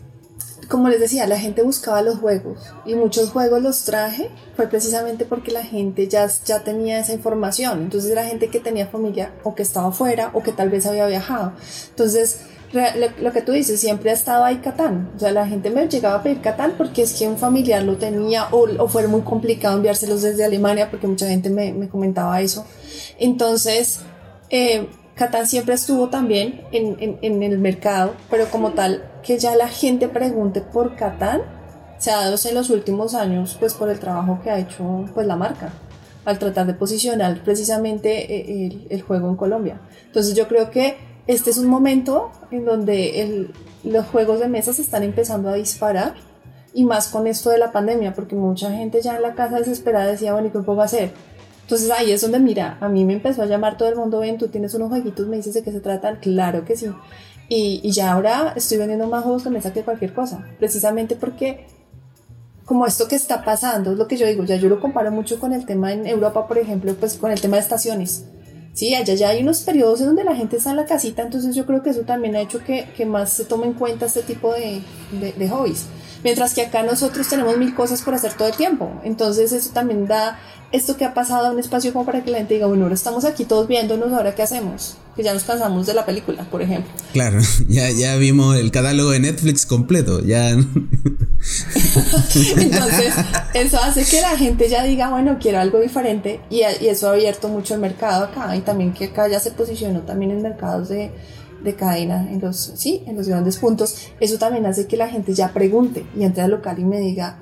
[0.68, 5.24] como les decía, la gente buscaba los juegos y muchos juegos los traje fue precisamente
[5.24, 7.84] porque la gente ya, ya tenía esa información.
[7.84, 11.08] Entonces era gente que tenía familia o que estaba fuera o que tal vez había
[11.08, 11.54] viajado.
[11.92, 12.42] Entonces,
[13.22, 15.14] lo, que tú dices, siempre ha estado ahí Catán.
[15.16, 17.96] O sea, la gente me llegaba a pedir Catán porque es que un familiar lo
[17.96, 22.42] tenía o, o fue muy complicado enviárselos desde Alemania porque mucha gente me, me comentaba
[22.42, 22.66] eso.
[23.18, 24.02] Entonces,
[24.50, 29.56] eh, Catán siempre estuvo también en, en, en, el mercado, pero como tal, que ya
[29.56, 31.42] la gente pregunte por Catán,
[32.00, 35.28] se ha dado en los últimos años, pues por el trabajo que ha hecho pues
[35.28, 35.72] la marca,
[36.26, 39.80] al tratar de posicionar precisamente eh, el, el juego en Colombia.
[40.06, 40.98] Entonces yo creo que
[41.28, 45.54] este es un momento en donde el, los juegos de mesa se están empezando a
[45.54, 46.16] disparar
[46.74, 50.08] y más con esto de la pandemia, porque mucha gente ya en la casa desesperada
[50.08, 51.12] decía, bueno, ¿y qué puedo hacer?
[51.64, 54.38] Entonces ahí es donde, mira, a mí me empezó a llamar todo el mundo, ven,
[54.38, 56.88] tú tienes unos jueguitos, me dices de qué se tratan, claro que sí.
[57.50, 61.68] Y, y ya ahora estoy vendiendo más juegos de mesa que cualquier cosa, precisamente porque
[62.66, 65.40] como esto que está pasando, es lo que yo digo, ya yo lo comparo mucho
[65.40, 68.26] con el tema en Europa, por ejemplo, pues con el tema de estaciones.
[68.74, 71.56] Sí, allá ya hay unos periodos en donde la gente está en la casita, entonces
[71.56, 74.24] yo creo que eso también ha hecho que, que más se tome en cuenta este
[74.24, 75.86] tipo de, de, de hobbies.
[76.24, 78.90] Mientras que acá nosotros tenemos mil cosas por hacer todo el tiempo.
[79.04, 80.40] Entonces eso también da
[80.74, 82.96] esto que ha pasado a un espacio como para que la gente diga, bueno, ahora
[82.96, 86.64] estamos aquí todos viéndonos, ahora qué hacemos, que ya nos cansamos de la película, por
[86.64, 86.92] ejemplo.
[87.14, 90.50] Claro, ya, ya vimos el catálogo de Netflix completo, ya.
[92.58, 93.14] Entonces,
[93.54, 97.14] eso hace que la gente ya diga, bueno, quiero algo diferente y, y, eso ha
[97.14, 100.90] abierto mucho el mercado acá y también que acá ya se posicionó también en mercados
[100.90, 101.12] de,
[101.64, 104.08] de cadena, en los, sí, en los grandes puntos.
[104.20, 107.38] Eso también hace que la gente ya pregunte y entre al local y me diga,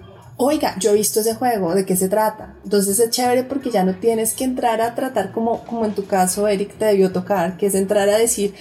[0.45, 2.55] oiga, yo he visto ese juego, ¿de qué se trata?
[2.63, 6.05] Entonces es chévere porque ya no tienes que entrar a tratar como, como en tu
[6.05, 8.53] caso Eric te debió tocar, que es entrar a decir,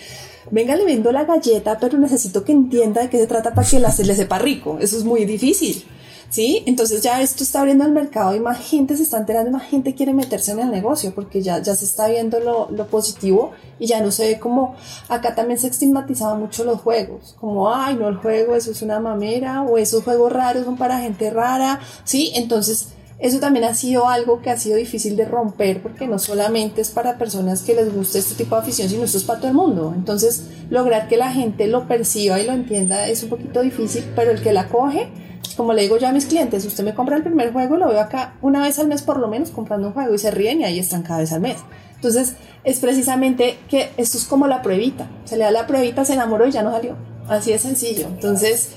[0.50, 3.80] venga, le vendo la galleta, pero necesito que entienda de qué se trata para que
[3.80, 4.78] la, se le sepa rico.
[4.80, 5.84] Eso es muy difícil.
[6.30, 6.62] ¿Sí?
[6.66, 9.94] Entonces ya esto está abriendo el mercado y más gente se está enterando más gente
[9.94, 13.86] quiere meterse en el negocio porque ya, ya se está viendo lo, lo positivo y
[13.86, 14.74] ya no se ve como,
[15.08, 19.00] acá también se estigmatizaba mucho los juegos, como, ay, no, el juego, eso es una
[19.00, 22.32] mamera o esos juegos raros son para gente rara, ¿sí?
[22.34, 22.88] Entonces
[23.20, 26.88] eso también ha sido algo que ha sido difícil de romper porque no solamente es
[26.88, 29.56] para personas que les gusta este tipo de afición, sino esto es para todo el
[29.56, 29.92] mundo.
[29.94, 34.30] Entonces, lograr que la gente lo perciba y lo entienda es un poquito difícil, pero
[34.30, 35.10] el que la coge,
[35.56, 38.00] como le digo yo a mis clientes, usted me compra el primer juego, lo veo
[38.00, 40.64] acá una vez al mes por lo menos comprando un juego y se ríen y
[40.64, 41.56] ahí están cada vez al mes.
[41.96, 45.06] Entonces, es precisamente que esto es como la pruebita.
[45.24, 46.96] Se le da la pruebita, se enamoró y ya no salió.
[47.28, 48.06] Así de sencillo.
[48.06, 48.70] Entonces,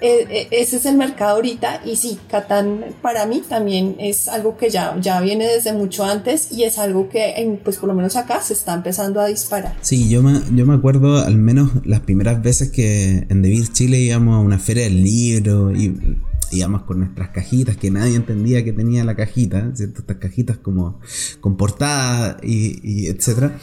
[0.00, 4.96] ese es el mercado ahorita y sí, Catán para mí también es algo que ya,
[5.00, 8.54] ya viene desde mucho antes y es algo que pues por lo menos acá se
[8.54, 9.76] está empezando a disparar.
[9.80, 13.98] Sí, yo me, yo me acuerdo al menos las primeras veces que en Devir Chile
[13.98, 16.18] íbamos a una feria del libro y
[16.52, 20.00] íbamos con nuestras cajitas que nadie entendía que tenía la cajita, ¿cierto?
[20.00, 21.00] Estas cajitas como
[21.40, 23.58] con portada y, y etcétera.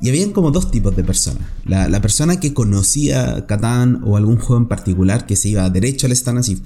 [0.00, 1.42] Y habían como dos tipos de personas.
[1.64, 6.06] La, la persona que conocía Catán o algún juego en particular que se iba derecho
[6.06, 6.62] al stand así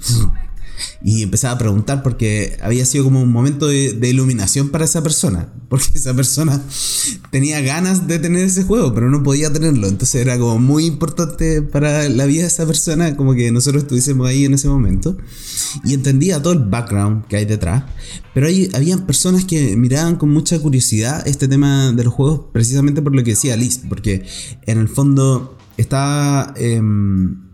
[1.03, 5.51] y empezaba a preguntar porque había sido como un momento de, iluminación para esa persona,
[5.69, 6.61] porque esa persona
[7.31, 11.61] tenía ganas de tener ese juego, pero no podía tenerlo, entonces era como muy importante
[11.61, 15.17] para la vida de esa persona, como que nosotros estuviésemos ahí en ese momento,
[15.83, 17.83] y entendía todo el background que hay detrás,
[18.33, 23.01] pero hay, habían personas que miraban con mucha curiosidad este tema de los juegos, precisamente
[23.01, 24.25] por lo que decía Liz, porque
[24.65, 26.53] en el fondo estaba...
[26.57, 27.52] Em,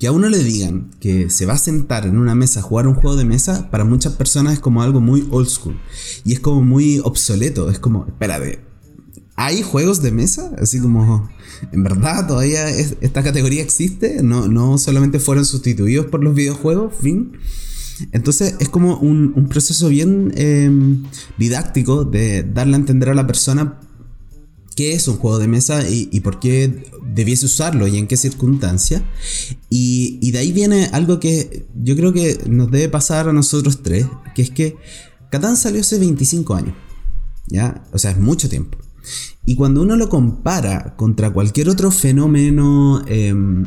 [0.00, 2.86] que a uno le digan que se va a sentar en una mesa a jugar
[2.86, 5.78] un juego de mesa, para muchas personas es como algo muy old school.
[6.24, 7.70] Y es como muy obsoleto.
[7.70, 8.60] Es como, espérate,
[9.36, 10.52] ¿hay juegos de mesa?
[10.58, 11.28] Así como,
[11.70, 14.22] ¿en verdad todavía esta categoría existe?
[14.22, 17.32] No, no solamente fueron sustituidos por los videojuegos, fin.
[18.12, 21.04] Entonces es como un, proceso bien em,
[21.36, 23.78] didáctico de darle a entender a la persona
[24.76, 29.04] qué es un juego de mesa y, por qué debiese usarlo y en qué circunstancia.
[29.68, 34.06] Y, de ahí viene algo que yo creo que nos debe pasar a nosotros tres,
[34.34, 34.76] que es que
[35.30, 36.74] Catán salió hace 25 años,
[37.46, 37.84] ¿ya?
[37.92, 38.78] O sea, es mucho tiempo.
[39.46, 43.64] Y cuando uno lo compara contra cualquier otro fenómeno, em,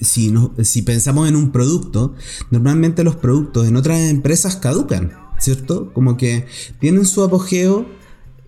[0.00, 2.14] si, si pensamos en un producto,
[2.50, 5.92] normalmente los productos en otras empresas caducan, ¿cierto?
[5.92, 6.46] Como que
[6.80, 7.86] tienen su apogeo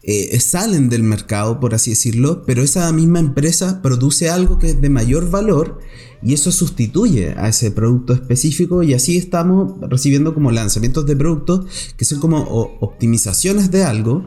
[0.08, 4.80] eh, salen del mercado, por así decirlo, pero esa misma empresa produce algo que es
[4.80, 5.80] de mayor valor
[6.22, 11.66] y eso sustituye a ese producto específico y así estamos recibiendo como lanzamientos de productos
[11.96, 12.38] que son como
[12.80, 14.24] optimizaciones de algo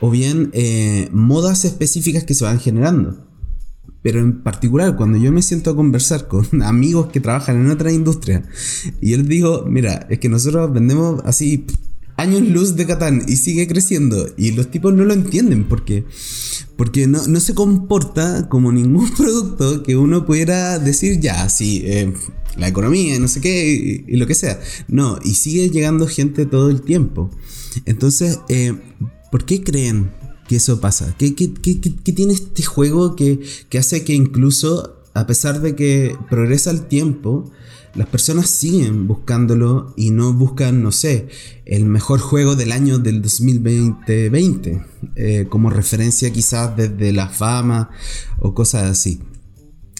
[0.00, 3.16] o bien eh, modas específicas que se van generando.
[4.02, 7.90] Pero en particular, cuando yo me siento a conversar con amigos que trabajan en otra
[7.90, 8.44] industria
[9.00, 11.66] y él digo, mira, es que nosotros vendemos así
[12.16, 14.28] años luz de Catán y sigue creciendo.
[14.36, 16.04] Y los tipos no lo entienden porque,
[16.76, 22.12] porque no, no se comporta como ningún producto que uno pudiera decir ya, sí, eh,
[22.56, 24.60] la economía, no sé qué, y, lo que sea.
[24.88, 27.30] No, y sigue llegando gente todo el tiempo.
[27.84, 28.74] Entonces, eh,
[29.30, 30.12] ¿por qué creen
[30.48, 31.14] que eso pasa?
[31.18, 35.76] ¿Qué, qué, qué, qué tiene este juego que, que hace que incluso, a pesar de
[35.76, 37.50] que progresa el tiempo,
[37.96, 41.28] las personas siguen buscándolo y no buscan, no sé,
[41.64, 44.82] el mejor juego del año del 2020
[45.16, 47.90] eh, como referencia quizás desde la fama
[48.38, 49.20] o cosas así.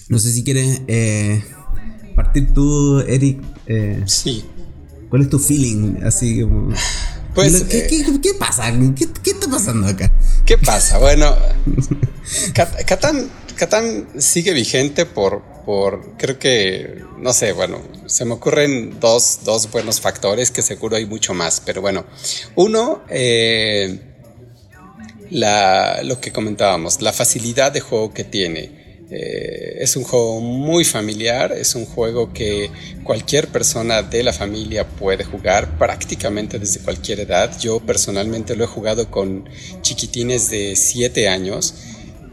[0.09, 1.43] No sé si quieres eh,
[2.15, 3.41] partir tú, Eric.
[3.65, 4.45] Eh, sí.
[5.09, 5.97] ¿Cuál es tu feeling?
[6.03, 6.69] Así como...
[7.35, 8.71] Pues, ¿qué, pasa?
[8.95, 10.11] ¿Qué, ¿Qué, está pasando acá?
[10.43, 10.97] ¿Qué pasa?
[10.97, 11.35] Bueno,
[12.87, 19.39] Catán Catán sigue vigente por, por, creo que, no sé, bueno, se me ocurren dos,
[19.43, 22.05] dos buenos factores que seguro hay mucho más, pero bueno,
[22.55, 23.99] uno, eh,
[25.29, 28.87] la, lo que comentábamos, la facilidad de juego que tiene.
[29.11, 32.71] Eh, es un juego muy familiar, es un juego que
[33.03, 37.59] cualquier persona de la familia puede jugar prácticamente desde cualquier edad.
[37.59, 39.49] Yo personalmente lo he jugado con
[39.81, 41.73] chiquitines de 7 años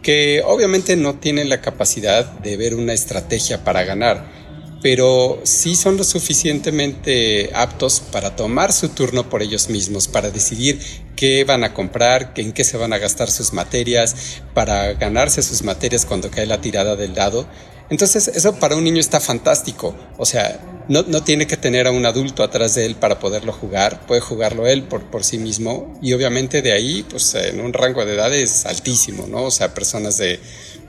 [0.05, 4.45] que obviamente no tienen la capacidad de ver una estrategia para ganar
[4.85, 10.79] pero sí son lo suficientemente aptos para tomar su turno por ellos mismos, para decidir
[11.17, 15.63] qué van a comprar, en qué se van a gastar sus materias, para ganarse sus
[15.63, 17.47] materias cuando cae la tirada del dado.
[17.91, 22.05] Entonces eso para un niño está fantástico, o sea, no, tiene que tener a un
[22.05, 25.99] adulto atrás de él para poderlo jugar, puede jugarlo él por, por sí mismo.
[26.03, 29.45] Y obviamente de ahí, pues en un rango de edades altísimo, ¿no?
[29.45, 30.39] O sea, personas de,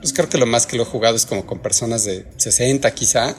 [0.00, 2.90] pues creo que lo más que lo he jugado es como con personas de 60
[2.92, 3.36] quizá,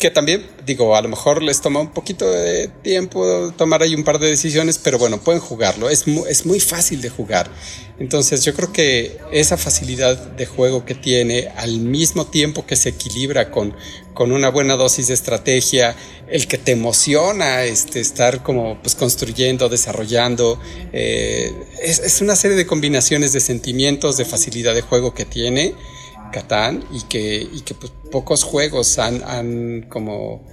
[0.00, 4.02] que también, digo, a lo mejor les toma un poquito de tiempo tomar ahí un
[4.02, 7.50] par de decisiones, pero bueno, pueden jugarlo, es muy, es muy fácil de jugar.
[7.98, 12.88] Entonces yo creo que esa facilidad de juego que tiene, al mismo tiempo que se
[12.88, 13.76] equilibra con,
[14.14, 15.94] con una buena dosis de estrategia,
[16.28, 20.58] el que te emociona este, estar como pues construyendo, desarrollando,
[20.94, 25.74] eh, es, es una serie de combinaciones de sentimientos, de facilidad de juego que tiene
[26.30, 30.46] Catán y que, pues, pocos juegos han, como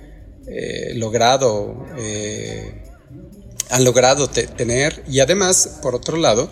[0.47, 2.84] eh, logrado eh,
[3.69, 6.49] han logrado tener y además por otro lado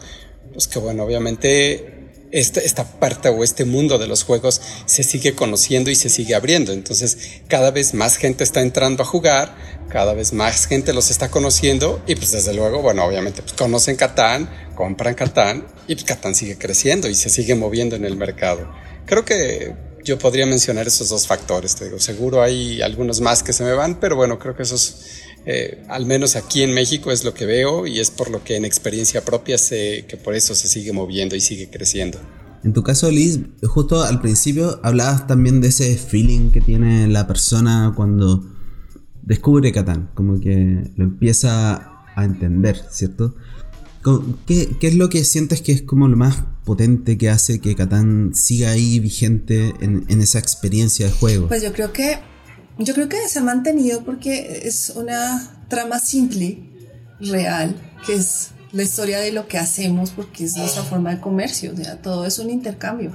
[0.52, 1.96] pues que bueno obviamente
[2.32, 6.36] esta, esta, parte o este mundo de los juegos se sigue conociendo y se sigue
[6.36, 6.74] abriendo.
[6.74, 7.18] Entonces,
[7.48, 9.56] cada vez más gente está entrando a jugar,
[9.90, 13.96] cada vez más gente los está conociendo y pues desde luego, bueno, obviamente pues, conocen
[13.96, 18.70] Catán, compran Catán y pues Catán sigue creciendo y se sigue moviendo en el mercado.
[19.06, 23.54] Creo que yo podría mencionar esos dos factores, te digo, seguro hay algunos más que
[23.54, 24.98] se me van, pero bueno, creo que esos,
[25.46, 28.56] eh, al menos aquí en México es lo que veo y es por lo que
[28.56, 32.20] en experiencia propia sé que por eso se sigue moviendo y sigue creciendo.
[32.64, 37.28] En tu caso, Liz, justo al principio hablabas también de ese feeling que tiene la
[37.28, 38.44] persona cuando
[39.22, 43.36] descubre Catán, como que lo empieza a entender, ¿cierto?
[44.46, 47.76] ¿Qué, ¿Qué, es lo que sientes que es como lo más potente que hace que
[47.76, 51.48] Catán siga ahí vigente en, en, esa experiencia de juego?
[51.48, 52.20] Pues yo creo que
[52.78, 56.60] yo creo que se ha mantenido porque es una trama simple,
[57.20, 57.76] real,
[58.06, 61.78] que es la historia de lo que hacemos porque es nuestra forma de comercio, o
[61.78, 63.12] sea, todo es un intercambio.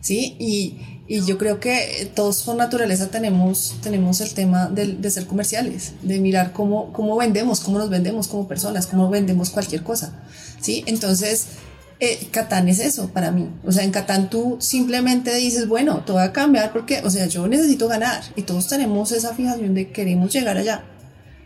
[0.00, 0.36] ¿Sí?
[0.38, 0.78] Y,
[1.08, 5.94] y yo creo que todos por naturaleza tenemos, tenemos el tema de, de, ser comerciales,
[6.02, 10.12] de mirar cómo, cómo vendemos, cómo nos vendemos como personas, cómo vendemos cualquier cosa.
[10.60, 10.84] ¿sí?
[10.86, 11.46] Entonces,
[11.98, 13.48] eh, Catán es eso para mí.
[13.64, 17.24] O sea, en Catán tú simplemente dices, bueno, todo va a cambiar porque, o sea,
[17.24, 20.84] yo necesito ganar y todos tenemos esa fijación de queremos llegar allá.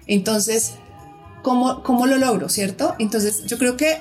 [0.08, 0.72] Entonces,
[1.42, 2.96] ¿cómo, cómo lo logro, cierto?
[2.98, 3.98] Entonces, yo creo que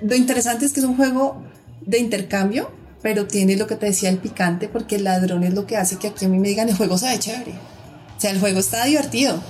[0.00, 1.42] lo interesante es que es un juego
[1.84, 2.70] de intercambio
[3.06, 5.96] pero tiene lo que te decía el picante, porque el ladrón es lo que hace
[5.96, 7.52] que aquí a mí me digan el juego se ve chévere.
[7.52, 9.40] O sea, el juego está divertido.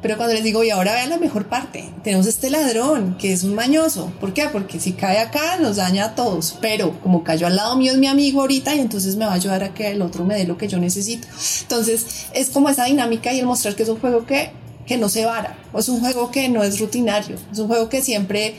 [0.00, 3.44] Pero cuando les digo, y ahora vean la mejor parte, tenemos este ladrón que es
[3.44, 4.10] un mañoso.
[4.18, 4.48] ¿Por qué?
[4.50, 6.56] Porque si cae acá nos daña a todos.
[6.62, 9.34] Pero como cayó al lado mío es mi amigo ahorita y entonces me va a
[9.34, 11.28] ayudar a que el otro me dé lo que yo necesito.
[11.60, 14.52] Entonces es como esa dinámica y el mostrar que es un juego que,
[14.86, 15.58] que no se vara.
[15.74, 17.36] O es un juego que no es rutinario.
[17.52, 18.54] Es un juego que siempre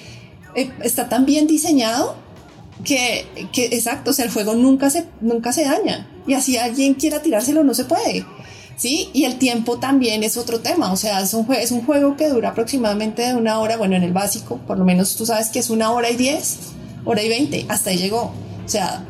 [0.53, 2.26] eh, está tan bien diseñado
[2.83, 6.09] que, que, exacto, o sea, el juego nunca se, nunca se daña.
[6.25, 8.25] Y así alguien quiera tirárselo, no se puede.
[8.75, 9.09] ¿Sí?
[9.13, 10.91] Y el tiempo también es otro tema.
[10.91, 13.75] O sea, es un, es un juego que dura aproximadamente una hora.
[13.75, 16.57] Bueno, en el básico, por lo menos tú sabes que es una hora y diez,
[17.03, 17.65] hora y veinte.
[17.69, 18.33] Hasta ahí llegó.
[18.63, 19.03] O sea,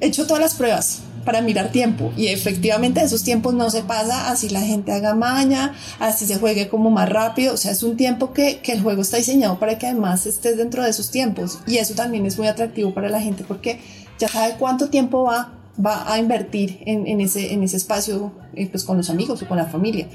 [0.00, 2.10] he hecho todas las pruebas para mirar tiempo.
[2.16, 6.68] Y efectivamente esos tiempos no se pasa así la gente haga maña, así se juegue
[6.68, 7.52] como más rápido.
[7.52, 10.82] O sea, es un tiempo que, el juego está diseñado para que además estés dentro
[10.82, 11.58] de esos tiempos.
[11.66, 13.80] Y eso también es muy atractivo para la gente porque
[14.18, 15.52] ya sabe cuánto tiempo va
[15.84, 19.46] va a invertir en, en, ese, en ese espacio eh, pues con los amigos o
[19.46, 20.08] con la familia.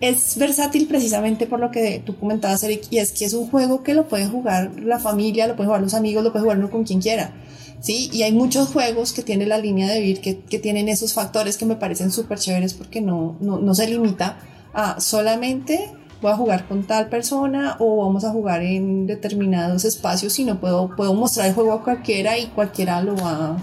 [0.00, 3.82] Es versátil precisamente por lo que tú comentabas, Eric, y es que es un juego
[3.82, 6.70] que lo puede jugar la familia, lo puede jugar los amigos, lo puede jugar uno
[6.70, 7.32] con quien quiera.
[7.80, 8.10] ¿Sí?
[8.12, 11.66] Y hay muchos juegos que tienen la línea de que, que tienen esos factores que
[11.66, 14.38] me parecen súper chéveres porque no, no, no se limita
[14.72, 20.32] a solamente voy a jugar con tal persona o vamos a jugar en determinados espacios,
[20.32, 23.56] sino puedo, puedo mostrar el juego a cualquiera y cualquiera lo va,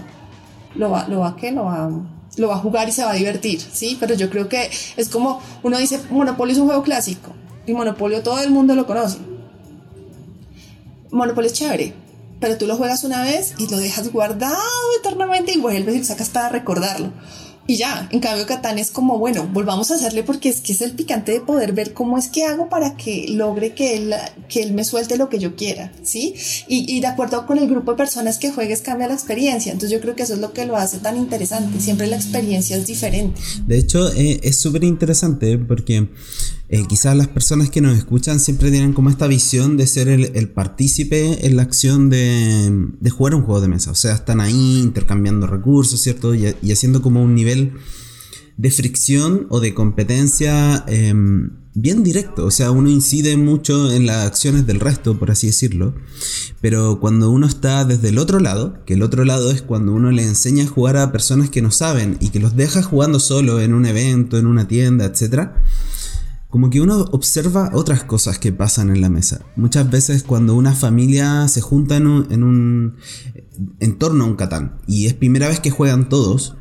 [0.74, 1.50] lo va, lo va, ¿qué?
[1.50, 1.90] Lo va,
[2.36, 3.96] lo va a jugar y se va a divertir, ¿sí?
[3.98, 7.32] Pero yo creo que es como, uno dice, Monopoly es un juego clásico
[7.66, 9.18] y Monopoly todo el mundo lo conoce.
[11.10, 11.92] Monopoly es chévere,
[12.44, 14.58] pero tú lo juegas una vez y lo dejas guardado
[15.00, 17.10] eternamente y vuelves y lo sacas para recordarlo.
[17.66, 20.82] y ya, en cambio Catán es como, bueno, volvamos a hacerle porque es que es
[20.82, 24.14] el picante de poder ver cómo es que hago para que logre que él,
[24.50, 26.34] que él me suelte lo que yo quiera, ¿sí?
[26.68, 30.02] Y, de acuerdo con el grupo de personas que juegues cambia la experiencia, entonces yo
[30.02, 33.40] creo que eso es lo que lo hace tan interesante, siempre la experiencia es diferente.
[33.66, 36.10] De hecho, eh, es súper interesante porque
[36.68, 40.48] eh, quizás las personas que nos escuchan siempre tienen como esta visión de ser el,
[40.50, 44.80] partícipe en la acción de, de, jugar un juego de mesa, o sea, están ahí
[44.80, 46.34] intercambiando recursos, ¿cierto?
[46.34, 47.74] y haciendo como un nivel
[48.56, 52.46] de fricción o de competencia em, bien directo.
[52.46, 55.94] O sea, uno incide mucho en las acciones del resto, por así decirlo.
[56.60, 60.10] Pero cuando uno está desde el otro lado, que el otro lado es cuando uno
[60.10, 63.60] le enseña a jugar a personas que no saben y que los deja jugando solo
[63.60, 65.50] en un evento, en una tienda, etc.
[66.54, 69.44] Como que uno observa otras cosas que pasan en la mesa.
[69.56, 74.78] Muchas veces cuando una familia se junta en un, en un torno a un Catán
[74.86, 76.54] y es primera vez que juegan todos,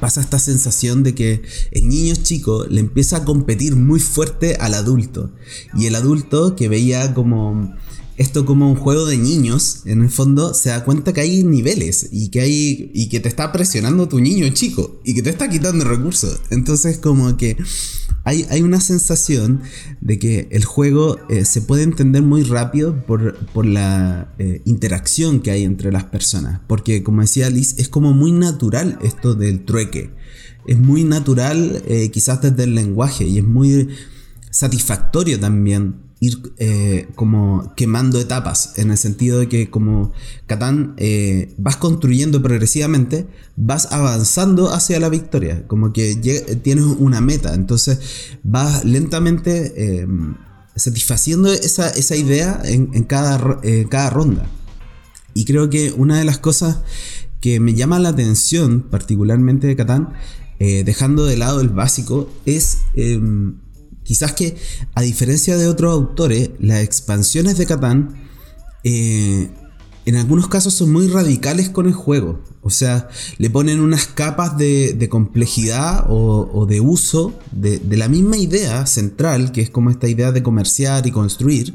[0.00, 1.42] pasa esta sensación de que
[1.72, 5.32] el niño chico le empieza a competir muy fuerte al adulto.
[5.76, 7.74] Y el adulto que veía como
[8.16, 12.08] esto como un juego de niños, en el fondo se da cuenta que hay niveles
[12.10, 15.50] y que hay y que te está presionando tu niño chico y que te está
[15.50, 16.40] quitando recursos.
[16.48, 17.58] Entonces como que
[18.24, 19.60] hay, una sensación
[20.00, 25.50] de que el juego eh, se puede entender muy rápido por, la eh, interacción que
[25.50, 26.60] hay entre las personas.
[26.66, 30.10] Porque como decía Liz, es como muy natural esto del trueque.
[30.66, 33.90] Es muy natural eh, quizás desde el lenguaje y es muy
[34.50, 40.12] satisfactorio también ir eh, como quemando etapas, en el sentido de que como
[40.46, 46.16] Catán eh, vas construyendo progresivamente, vas avanzando hacia la victoria, como que
[46.62, 47.98] tienes una meta, entonces
[48.42, 50.06] vas lentamente eh,
[50.76, 54.46] satisfaciendo esa, idea en, cada, cada ronda.
[55.34, 56.80] Y creo que una de las cosas
[57.40, 60.14] que me llama la atención, particularmente de Catán,
[60.58, 63.56] dejando de lado el básico, es em,
[64.04, 64.56] Quizás que,
[64.94, 68.28] a diferencia de otros autores, las expansiones de Catán
[68.84, 69.48] eh,
[70.06, 72.40] en algunos casos son muy radicales con el juego.
[72.60, 78.86] O sea, le ponen unas capas de, complejidad o, de uso de, la misma idea
[78.86, 81.74] central, que es como esta idea de comerciar y construir,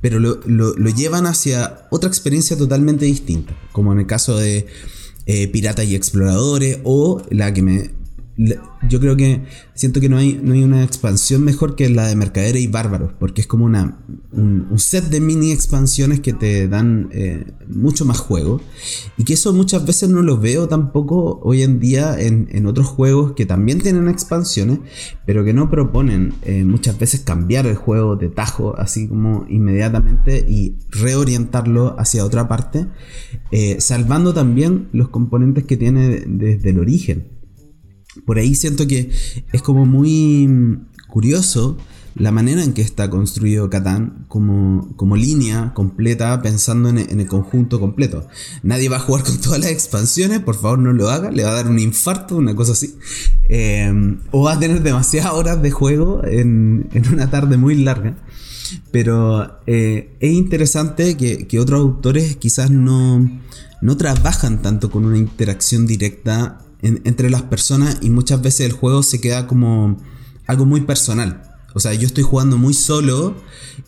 [0.00, 4.66] pero lo, llevan hacia otra experiencia totalmente distinta, como en el caso de
[5.26, 7.90] eh, Piratas y Exploradores o la que me
[8.36, 12.16] yo creo que siento que no hay, no hay una expansión mejor que la de
[12.16, 13.98] Mercaderes y Bárbaros, porque es como una,
[14.32, 18.60] un, set de mini expansiones que te dan eh, mucho más juego.
[19.16, 23.32] Y que eso muchas veces no lo veo tampoco hoy en día en, otros juegos
[23.32, 24.80] que también tienen expansiones,
[25.26, 30.44] pero que no proponen eh, muchas veces cambiar el juego de tajo, así como inmediatamente
[30.48, 32.86] y reorientarlo hacia otra parte,
[33.52, 37.34] eh, salvando también los componentes que tiene desde el origen.
[38.24, 39.10] Por ahí siento que
[39.52, 41.76] es como muy curioso
[42.16, 47.80] la manera en que está construido Catán como, como línea completa pensando en, el conjunto
[47.80, 48.26] completo.
[48.62, 51.50] Nadie va a jugar con todas las expansiones, por favor no lo haga, le va
[51.50, 52.94] a dar un infarto, una cosa así.
[53.48, 58.16] Em, o va a tener demasiadas horas de juego en, una tarde muy larga.
[58.90, 63.28] Pero eh, es interesante que, otros autores quizás no,
[63.80, 69.02] no trabajan tanto con una interacción directa entre las personas y muchas veces el juego
[69.02, 69.96] se queda como
[70.46, 71.42] algo muy personal.
[71.74, 73.34] O sea, yo estoy jugando muy solo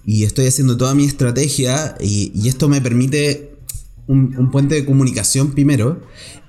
[0.04, 3.58] y estoy haciendo toda mi estrategia y, esto me permite
[4.06, 6.02] un, puente de comunicación primero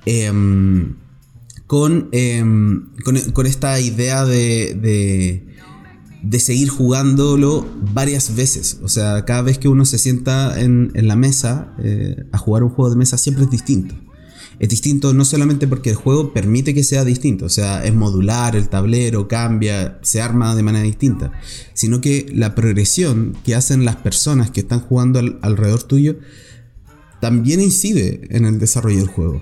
[0.05, 0.95] em,
[2.11, 5.43] em, con, con, esta idea de,
[6.23, 8.79] de, seguir jugándolo varias veces.
[8.81, 12.69] O sea, cada vez que uno se sienta en, la mesa eh, a jugar un
[12.69, 14.06] juego de mesa siempre es distinto
[14.59, 18.55] es distinto no solamente porque el juego permite que sea distinto, o sea, es modular,
[18.55, 21.31] el tablero cambia, se arma de manera distinta,
[21.73, 26.17] sino que la progresión que hacen las personas que están jugando alrededor tuyo
[27.21, 29.41] también incide en el desarrollo del juego.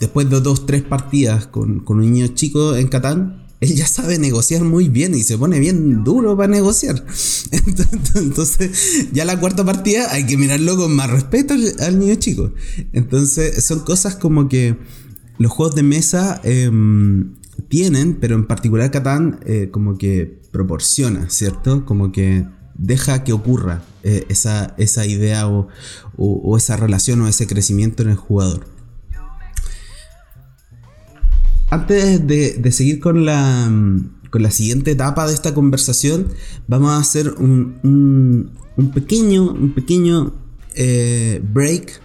[0.00, 4.18] Después de dos, tres partidas con, con un niño chico en Catán, él ya sabe
[4.18, 7.02] negociar muy bien y se pone bien duro para negociar.
[8.14, 12.52] Entonces, ya la cuarta partida hay que mirarlo con más respeto al, niño chico.
[12.92, 14.76] Entonces, son cosas como que
[15.38, 17.36] los juegos de mesa em,
[17.68, 21.86] tienen, pero en particular Catán eh, como que proporciona, ¿cierto?
[21.86, 22.44] Como que
[22.74, 28.16] deja que ocurra eh, esa, esa, idea o esa relación o ese crecimiento en el
[28.16, 28.73] jugador.
[31.74, 33.68] Antes de, seguir con la,
[34.30, 36.28] con la siguiente etapa de esta conversación,
[36.68, 38.52] vamos a hacer un,
[38.94, 40.34] pequeño, un pequeño
[40.76, 42.00] eh, break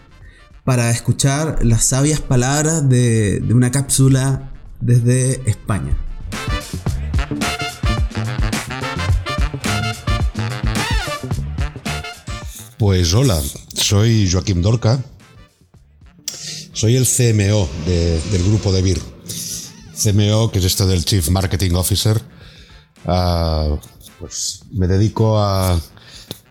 [0.63, 4.51] para escuchar las sabias palabras de, una cápsula
[4.81, 5.95] desde España.
[12.79, 13.39] Pues hola,
[13.75, 14.99] soy Joaquín Dorca.
[16.73, 19.18] Soy el CMO del grupo de BIR.
[20.01, 22.21] CMO, que es esto del Chief Marketing Officer.
[23.05, 23.77] Ah,
[24.19, 25.79] pues me dedico a,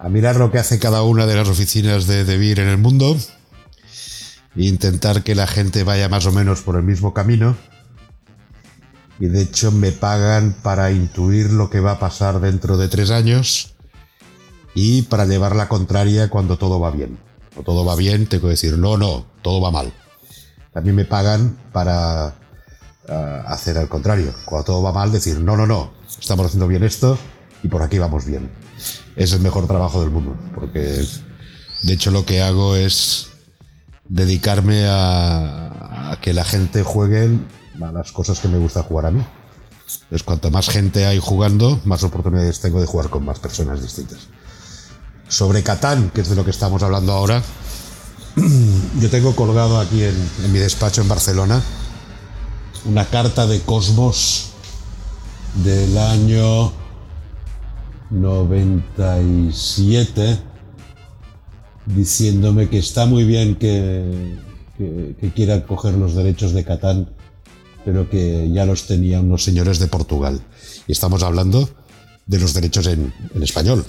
[0.08, 3.16] mirar lo que hace cada una de las oficinas de, de BIR en el mundo
[4.56, 7.56] e intentar que la gente vaya más o menos por el mismo camino.
[9.20, 13.10] Y de hecho me pagan para intuir lo que va a pasar dentro de tres
[13.10, 13.74] años
[14.74, 17.18] y para llevar la contraria cuando todo va bien.
[17.56, 19.92] O todo va bien, tengo que decir, no, no, todo va mal.
[20.72, 22.34] También me pagan para
[23.08, 24.34] ah, hacer al contrario.
[24.44, 27.18] Cuando todo va mal, decir, no, no, no, estamos haciendo bien esto
[27.62, 28.50] y por aquí vamos bien.
[29.16, 31.04] Es el mejor trabajo del mundo, porque
[31.82, 33.28] de hecho lo que hago es
[34.08, 37.38] dedicarme a, a que la gente juegue
[37.82, 39.24] a las cosas que me gusta jugar a mí.
[40.10, 44.28] Es cuanto más gente hay jugando, más oportunidades tengo de jugar con más personas distintas
[45.28, 47.42] sobre Catán, que es de lo que estamos hablando ahora,
[49.00, 51.62] yo tengo colgado aquí en, mi despacho en Barcelona
[52.84, 54.50] una carta de Cosmos
[55.64, 56.72] del año
[58.10, 60.38] 97
[61.86, 64.38] diciéndome que está muy bien que,
[65.34, 67.10] quiera coger los derechos de Catán,
[67.84, 70.40] pero que ya los tenían unos señores de Portugal.
[70.86, 71.68] Y estamos hablando
[72.26, 73.84] de los derechos en, en español.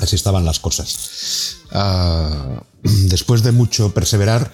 [0.00, 1.58] Así estaban las cosas.
[1.72, 4.50] Ah, después de mucho perseverar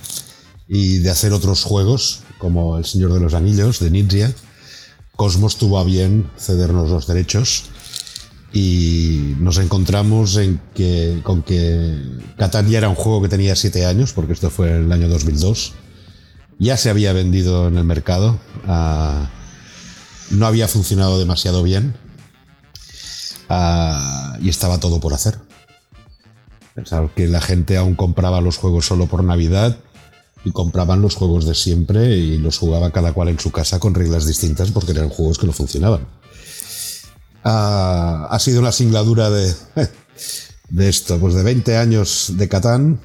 [0.69, 4.33] y de hacer otros juegos, como El Señor de los Anillos, de Ninja,
[5.15, 7.67] Cosmos tuvo a bien cedernos los derechos
[8.53, 11.97] y nos encontramos en que, con que
[12.37, 15.09] Catan ya era un juego que tenía siete años, porque esto fue en el año
[15.09, 15.75] 2002.
[16.59, 18.41] Ya se había vendido en el mercado.
[18.67, 19.31] Ah,
[20.31, 21.95] no había funcionado demasiado bien
[23.55, 25.39] Ah, y estaba todo por hacer.
[26.75, 29.77] Pensar que la gente aún compraba los juegos solo por Navidad
[30.45, 33.95] y compraban los juegos de siempre y los jugaba cada cual en su casa con
[33.95, 36.07] reglas distintas porque eran juegos que no funcionaban.
[37.45, 39.53] Ha sido una singladura de,
[40.71, 43.01] de esto, pues de 20 años de Catán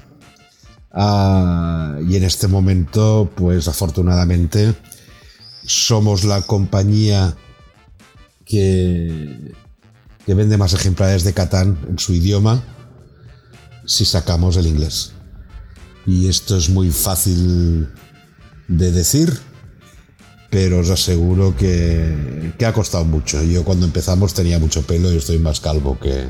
[0.92, 4.74] ah, y en este momento, pues afortunadamente,
[5.64, 7.36] somos la compañía
[8.44, 9.54] que
[10.28, 12.62] que vende más ejemplares de Catán en su idioma
[13.86, 15.12] si sacamos el inglés.
[16.08, 17.86] Y esto es muy fácil
[18.66, 19.38] de decir,
[20.48, 23.42] pero os aseguro que, que ha costado mucho.
[23.42, 26.24] Yo cuando empezamos tenía mucho pelo y estoy más calvo que.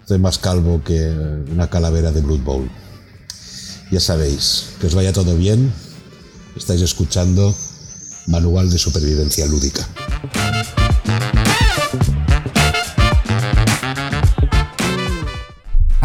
[0.00, 1.12] Estoy más calvo que
[1.52, 2.70] una calavera de Blood Bowl.
[3.90, 5.70] Ya sabéis, que os vaya todo bien.
[6.56, 7.54] Estáis escuchando
[8.28, 9.86] Manual de Supervivencia Lúdica.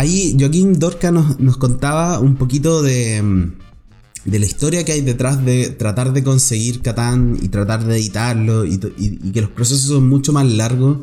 [0.04, 3.54] Ahí Joaquín Dorca nos, contaba un poquito de, mm,
[4.26, 8.66] de, la historia que hay detrás de tratar de conseguir Catán y tratar de editarlo
[8.66, 10.98] y, que los procesos son mucho más largos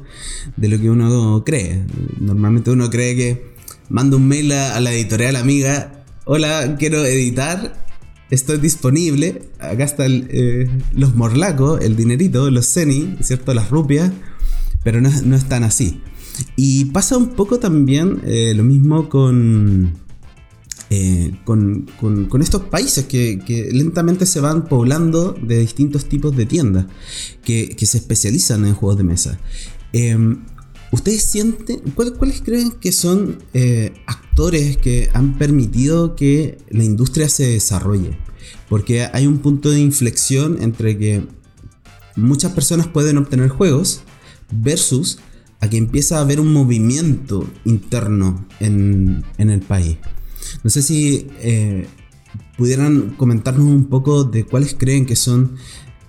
[0.54, 1.82] de lo que uno cree.
[2.20, 3.54] Normalmente uno cree que
[3.88, 7.82] manda un mail a, la editorial amiga, hola, quiero editar,
[8.30, 13.54] estoy disponible, acá están eh, los morlacos, el dinerito, los ceni, ¿cierto?
[13.54, 14.12] Las rupias,
[14.84, 16.02] pero no, no es tan así.
[16.56, 19.08] Y pasa un poco también eh, lo mismo
[20.90, 21.86] eh, con,
[22.28, 26.86] con, estos países que, lentamente se van poblando de distintos tipos de tiendas
[27.44, 29.38] que, se especializan en juegos de mesa.
[29.92, 30.44] Em,
[30.92, 37.46] ¿Ustedes sienten, cuáles creen que son eh, actores que han permitido que la industria se
[37.46, 38.18] desarrolle?
[38.68, 41.22] Porque hay un punto de inflexión entre que
[42.16, 44.00] muchas personas pueden obtener juegos
[44.50, 45.20] versus
[45.60, 49.98] a que empieza a haber un movimiento interno en, el país.
[50.64, 51.86] No sé si eh,
[52.56, 55.56] pudieran comentarnos un poco de cuáles creen que son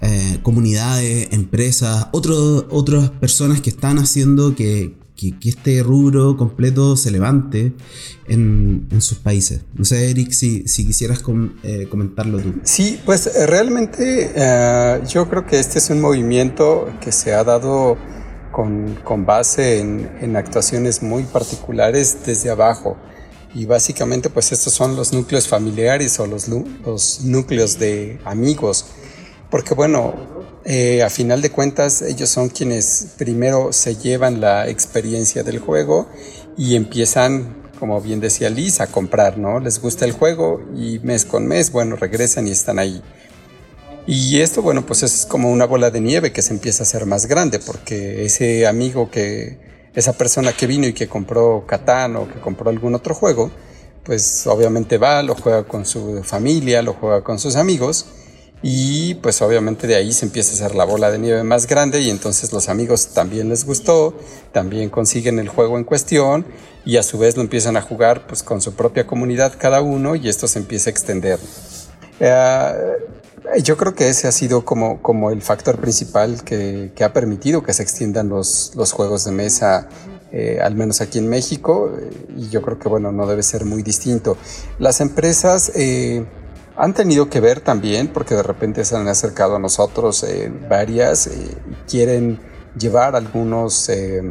[0.02, 5.00] eh, comunidades, empresas, otras personas que están haciendo que,
[5.44, 7.74] este rubro completo se levante
[8.28, 9.62] en, sus países.
[9.76, 11.22] No sé, Eric, si, quisieras
[11.62, 12.56] eh, comentarlo tú.
[12.64, 14.32] Sí, pues realmente
[15.08, 18.00] yo creo que este es un movimiento que se ha dado
[18.52, 22.98] con, base en, actuaciones muy particulares desde abajo.
[23.54, 28.86] Y básicamente pues estos son los núcleos familiares o los, los núcleos de amigos.
[29.50, 30.14] Porque bueno,
[30.64, 36.08] eh, a final de cuentas ellos son quienes primero se llevan la experiencia del juego
[36.56, 39.60] y empiezan, como bien decía Liz, a comprar, ¿no?
[39.60, 43.02] Les gusta el juego y mes con mes, bueno, regresan y están ahí.
[44.08, 47.06] Y esto, bueno, pues es como una bola de nieve que se empieza a hacer
[47.06, 49.58] más grande, porque ese amigo que,
[49.94, 53.52] esa persona que vino y que compró Catán o que compró algún otro juego,
[54.04, 58.06] pues obviamente va, lo juega con su familia, lo juega con sus amigos,
[58.64, 62.00] y pues obviamente de ahí se empieza a hacer la bola de nieve más grande
[62.02, 64.14] y entonces los amigos también les gustó,
[64.52, 66.46] también consiguen el juego en cuestión
[66.86, 70.16] y a su vez lo empiezan a jugar pues con su propia comunidad cada uno
[70.16, 71.40] y esto se empieza a extender.
[72.20, 72.74] Eh,
[73.64, 77.64] yo creo que ese ha sido como, como el factor principal que, que ha permitido
[77.64, 79.90] que se extiendan los, los juegos de mesa
[80.32, 81.92] eh, al menos aquí en México,
[82.38, 84.38] y yo creo que bueno, no debe ser muy distinto.
[84.80, 86.26] Las empresas eh,
[86.78, 91.30] han tenido que ver también, porque de repente se han acercado a nosotros eh, varias
[91.88, 92.40] quieren
[92.78, 94.22] llevar algunos, eh,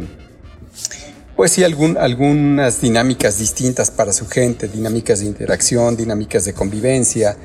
[1.37, 7.37] pues sí, algún, algunas dinámicas distintas para su gente, dinámicas de interacción, dinámicas de convivencia.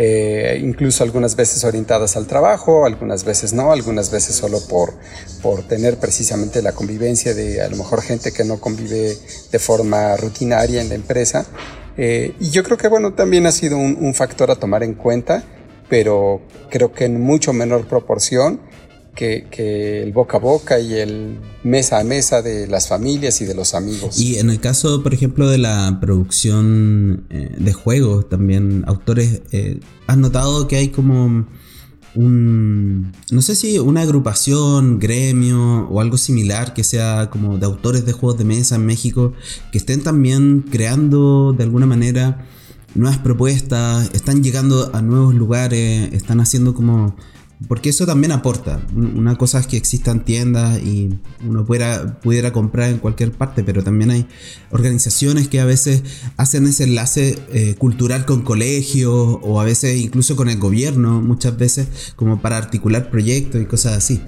[0.00, 4.94] Eh, incluso algunas veces orientadas al trabajo, algunas veces no, algunas veces solo por,
[5.42, 9.16] por tener precisamente la convivencia de a lo mejor gente que no convive
[9.50, 11.46] de forma rutinaria en la empresa.
[11.96, 15.42] Eh, y yo creo que, bueno, también ha sido un, factor a tomar en cuenta,
[15.88, 18.60] pero creo que en mucho menor proporción
[19.18, 23.54] que, el boca a boca y el mesa a mesa de las familias y de
[23.54, 24.18] los amigos.
[24.18, 29.80] Y en el caso, por ejemplo, de la producción eh, de juegos, también autores, eh,
[30.06, 31.46] ¿has notado que hay como
[32.14, 38.06] un, no sé si una agrupación, gremio o algo similar que sea como de autores
[38.06, 39.34] de juegos de mesa en México
[39.72, 42.46] que estén también creando de alguna manera
[42.94, 47.14] nuevas propuestas, están llegando a nuevos lugares, están haciendo como
[47.66, 48.80] porque eso también aporta.
[48.94, 53.82] Una cosa es que existan tiendas y uno pudiera, pudiera comprar en cualquier parte, pero
[53.82, 54.26] también hay
[54.70, 56.02] organizaciones que a veces
[56.36, 61.56] hacen ese enlace eh, cultural con colegios o a veces incluso con el gobierno, muchas
[61.56, 64.20] veces como para articular proyectos y cosas así.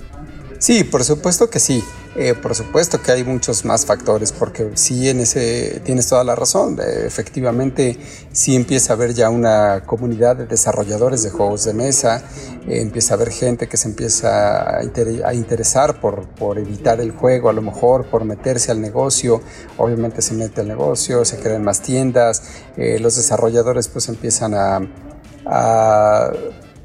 [0.60, 1.82] Sí, por supuesto que sí.
[2.16, 6.36] Eh, por supuesto que hay muchos más factores, porque sí en ese tienes toda la
[6.36, 6.78] razón.
[6.78, 7.98] Eh, efectivamente,
[8.30, 12.22] sí empieza a haber ya una comunidad de desarrolladores de juegos de mesa,
[12.68, 17.48] eh, empieza a haber gente que se empieza a, interesar por, por, evitar el juego,
[17.48, 19.40] a lo mejor por meterse al negocio.
[19.78, 22.42] Obviamente se mete al negocio, se crean más tiendas,
[22.76, 24.80] los desarrolladores pues empiezan a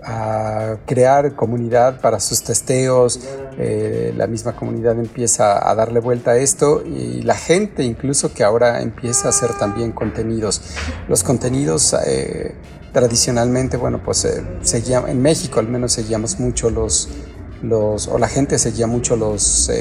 [0.06, 3.20] a crear comunidad para sus testeos,
[3.58, 8.44] eh, la misma comunidad empieza a darle vuelta a esto y la gente incluso que
[8.44, 10.62] ahora empieza a hacer también contenidos.
[11.08, 12.54] Los contenidos eh,
[12.94, 17.10] tradicionalmente, bueno, pues eh, seguía, en México al menos seguíamos mucho los,
[17.64, 19.72] los, o la gente seguía mucho los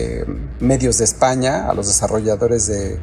[0.59, 2.99] medios de España, a los desarrolladores de,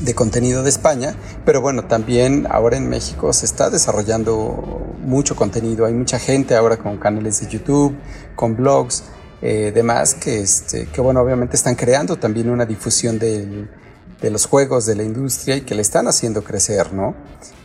[0.00, 5.86] de contenido de España, pero bueno, también ahora en México se está desarrollando mucho contenido,
[5.86, 7.96] hay mucha gente ahora con canales de YouTube,
[8.36, 9.04] con blogs,
[9.42, 13.68] eh, demás, que, este, que bueno, obviamente están creando también una difusión de
[14.30, 17.14] los juegos de la industria y que le están haciendo crecer, ¿no?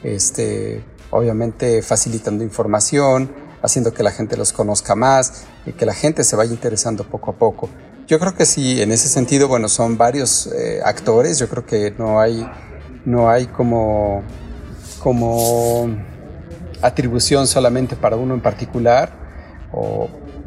[0.03, 3.31] Este, obviamente facilitando información,
[3.61, 7.31] haciendo que la gente los conozca más y que la gente se vaya interesando poco
[7.31, 7.69] a poco.
[8.07, 11.91] Yo creo que sí, en ese sentido, bueno, son varios eh, actores, yo creo que
[11.97, 12.45] no hay,
[13.05, 14.23] no hay como,
[14.99, 15.89] como
[16.81, 19.13] atribución solamente para uno en particular,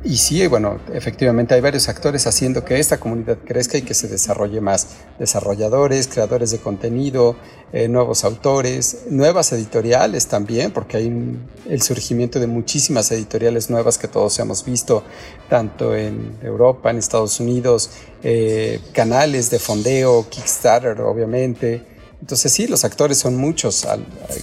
[0.06, 4.06] y sí, bueno, efectivamente hay varios actores haciendo que esta comunidad crezca y que se
[4.06, 4.86] desarrolle más.
[5.18, 7.34] Desarrolladores, creadores de contenido,
[7.72, 11.36] eh, nuevos autores, nuevas editoriales también, porque hay
[11.68, 15.02] el surgimiento de muchísimas editoriales nuevas que todos hemos visto,
[15.48, 17.90] tanto en Europa, en Estados Unidos,
[18.22, 21.95] eh, canales de fondeo, Kickstarter, obviamente.
[22.20, 23.86] Entonces sí, los actores son muchos,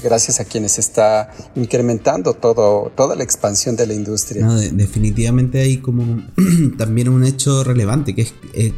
[0.03, 4.47] gracias a quienes está incrementando todo, toda la expansión de la industria.
[4.71, 6.23] definitivamente hay como
[6.77, 8.73] también un hecho relevante, que es eh,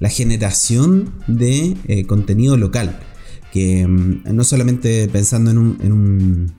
[0.00, 3.00] la generación de eh, contenido local.
[3.52, 6.54] Que mm, no solamente pensando en un,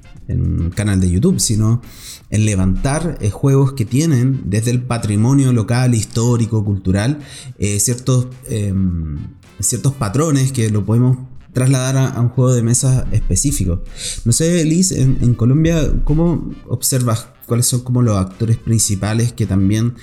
[0.74, 1.84] canal de YouTube, sino
[2.32, 7.20] en levantar eh, juegos que tienen desde el patrimonio local, histórico, cultural,
[7.60, 9.20] ciertos em,
[9.60, 11.18] ciertos patrones que lo podemos
[11.56, 13.82] trasladar a, un juego de mesa específico.
[14.26, 19.96] No sé, Liz, en, Colombia, ¿cómo observas cuáles son como los actores principales que también,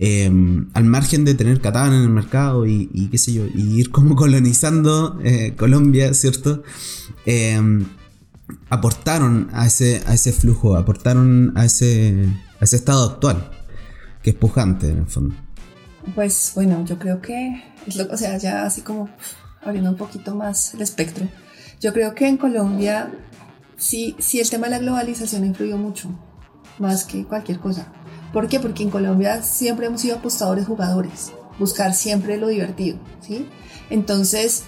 [0.00, 0.30] eh,
[0.74, 4.16] al margen de tener Catán en el mercado y, qué sé yo, y ir como
[4.22, 6.64] colonizando eh, Colombia, ¿cierto?
[7.24, 7.84] Eh,
[8.68, 12.28] aportaron a ese, a ese flujo, aportaron a ese,
[12.60, 13.50] a ese estado actual,
[14.24, 15.36] que es pujante en el fondo.
[16.14, 17.62] Pues bueno, yo creo que,
[18.10, 19.08] o sea, ya así como
[19.62, 21.26] abriendo un poquito más el espectro,
[21.80, 23.10] yo creo que en Colombia
[23.76, 26.08] sí, sí el tema de la globalización ha influido mucho.
[26.78, 27.86] más que cualquier cosa.
[28.32, 28.60] ¿Por qué?
[28.60, 33.48] Porque en Colombia siempre hemos sido apostadores jugadores, buscar siempre lo divertido, ¿sí?
[33.88, 34.64] Entonces,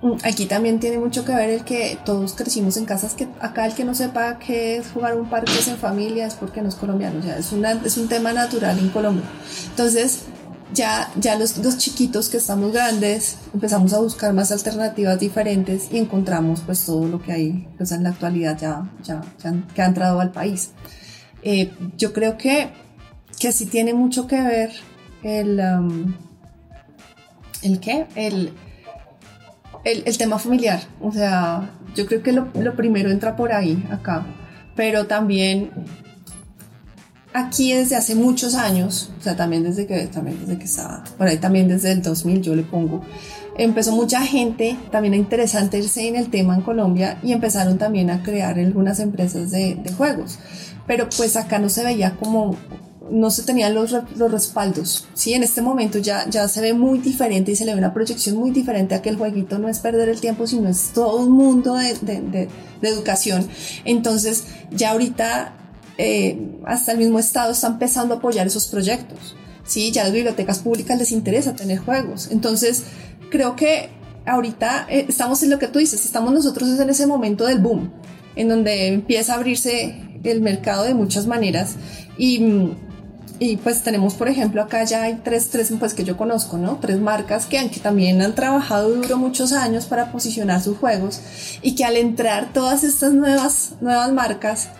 [0.00, 3.66] mm, aquí también tiene mucho que ver el que todos crecimos en casas que acá
[3.66, 6.76] el que no sepa qué es jugar un parque en familia es porque no es
[6.76, 9.24] colombiano, o sea, es, una, es un tema natural en Colombia.
[9.68, 10.24] Entonces,
[10.72, 15.98] ya, ya los, los, chiquitos que estamos grandes empezamos a buscar más alternativas diferentes y
[15.98, 19.86] encontramos pues todo lo que hay pues, en la actualidad ya, ya, ya que ha
[19.86, 20.70] entrado al país.
[21.42, 22.70] Eh, yo creo que,
[23.38, 24.70] que sí tiene mucho que ver
[25.22, 25.60] el...
[25.60, 26.14] Um,
[27.62, 28.06] ¿El qué?
[28.14, 28.54] El,
[29.84, 30.80] el, el, tema familiar.
[30.98, 34.24] O sea, yo creo que lo, lo primero entra por ahí, acá.
[34.74, 35.70] Pero también
[37.32, 41.28] aquí desde hace muchos años, o sea, también desde que, también desde que estaba, por
[41.28, 43.02] ahí también desde el 2000 yo le pongo,
[43.56, 48.22] empezó mucha gente también a interesarse en el tema en Colombia y empezaron también a
[48.22, 50.38] crear algunas empresas de, de juegos.
[50.86, 52.56] Pero pues acá no se veía como,
[53.10, 55.06] no se tenían los, los respaldos.
[55.14, 57.94] Sí, en este momento ya, ya se ve muy diferente y se le ve una
[57.94, 61.16] proyección muy diferente a que el jueguito no es perder el tiempo, sino es todo
[61.16, 62.48] un mundo de, de, de,
[62.80, 63.46] de educación.
[63.84, 65.59] Entonces, ya ahorita
[66.02, 69.36] eh, hasta el mismo Estado está empezando a apoyar esos proyectos.
[69.64, 69.92] ¿sí?
[69.92, 72.28] Ya las bibliotecas públicas les interesa tener juegos.
[72.30, 72.84] Entonces,
[73.30, 73.90] creo que
[74.24, 77.92] ahorita eh, estamos en lo que tú dices, estamos nosotros en ese momento del boom,
[78.34, 79.94] en donde empieza a abrirse
[80.24, 81.76] el mercado de muchas maneras.
[82.16, 82.70] Y,
[83.38, 86.78] y pues tenemos, por ejemplo, acá ya hay tres, tres pues que yo conozco, ¿no?
[86.80, 91.20] Tres marcas que, que también han trabajado duro muchos años para posicionar sus juegos
[91.60, 94.70] y que al entrar todas estas nuevas, nuevas marcas,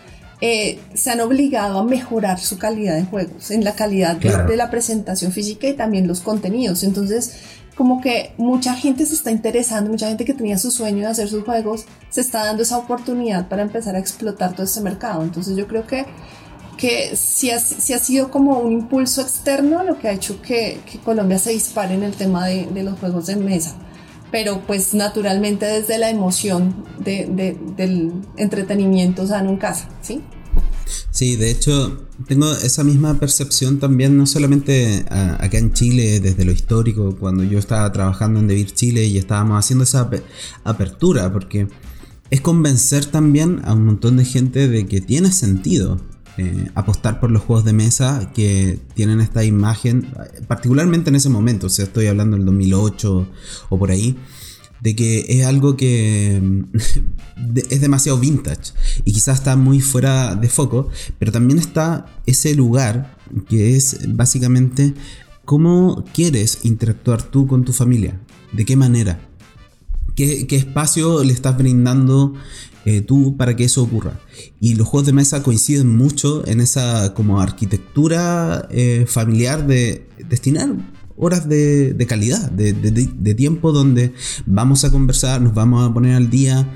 [0.41, 4.71] eh, se han obligado a mejorar su calidad de juegos, en la calidad de, la
[4.71, 6.83] presentación física y también los contenidos.
[6.83, 7.35] Entonces,
[7.75, 11.29] como que mucha gente se está interesando, mucha gente que tenía su sueño de hacer
[11.29, 15.23] sus juegos, se está dando esa oportunidad para empezar a explotar todo este mercado.
[15.23, 16.07] Entonces, yo creo que
[16.81, 20.99] que sí ha, ha, sido como un impulso externo lo que ha hecho que, que
[20.99, 23.77] Colombia se dispare en el tema de, de, los juegos de mesa.
[24.31, 30.23] Pero pues naturalmente desde la emoción de, de, del entretenimiento sano en casa, ¿sí?
[31.11, 36.53] Sí, de hecho, tengo esa misma percepción también, no solamente acá en Chile, desde lo
[36.53, 40.09] histórico, cuando yo estaba trabajando en Devir Chile y estábamos haciendo esa
[40.65, 41.69] apertura, porque
[42.31, 46.01] es convencer también a un montón de gente de que tiene sentido
[46.41, 50.09] eh, apostar por los juegos de mesa que tienen esta imagen,
[50.49, 53.29] particularmente en ese momento, o sea, estoy hablando del 2008
[53.69, 54.17] o por ahí
[54.81, 56.41] de que es algo que
[57.71, 58.73] es demasiado vintage
[59.05, 60.89] y quizás está muy fuera de foco,
[61.19, 64.95] pero también está ese lugar que es básicamente
[65.45, 68.19] cómo quieres interactuar tú con tu familia,
[68.53, 69.21] de qué manera,
[70.15, 72.35] qué, espacio le estás brindando
[72.85, 74.19] eh, tú para que eso ocurra.
[74.61, 80.75] Y los juegos de mesa coinciden mucho en esa como arquitectura eh, familiar de destinar
[81.21, 84.15] horas de, calidad, de, tiempo donde
[84.47, 86.67] vamos a conversar, nos vamos a poner al día,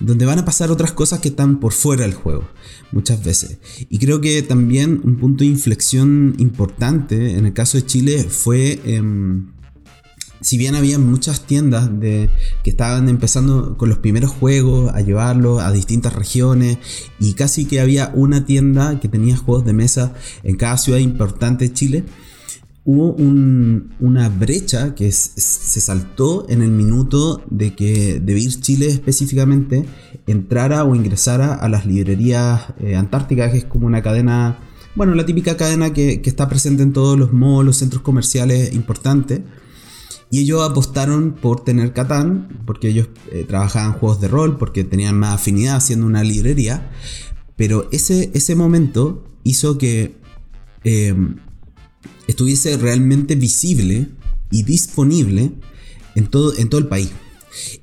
[0.00, 2.48] donde van a pasar otras cosas que están por fuera del juego,
[2.90, 3.58] muchas veces.
[3.88, 8.80] Y creo que también un punto de inflexión importante en el caso de Chile fue...
[8.84, 9.54] Em,
[10.44, 12.28] si bien había muchas tiendas que
[12.64, 16.78] estaban empezando con los primeros juegos a llevarlos a distintas regiones
[17.18, 21.66] y casi que había una tienda que tenía juegos de mesa en cada ciudad importante
[21.66, 22.04] de Chile,
[22.84, 23.16] hubo
[24.00, 29.86] una brecha que se saltó en el minuto de que Debir Chile específicamente
[30.26, 34.58] entrara o ingresara a las librerías eh, antárticas, que es como una cadena,
[34.94, 39.40] bueno, la típica cadena que, está presente en todos los malls, los centros comerciales importantes.
[40.30, 45.18] Y ellos apostaron por tener Catán, porque ellos eh, trabajaban juegos de rol, porque tenían
[45.18, 46.90] más afinidad haciendo una librería.
[47.56, 50.16] Pero ese, ese momento hizo que
[50.82, 51.14] eh,
[52.26, 54.08] estuviese realmente visible
[54.50, 55.52] y disponible
[56.14, 57.10] en todo, en todo el país.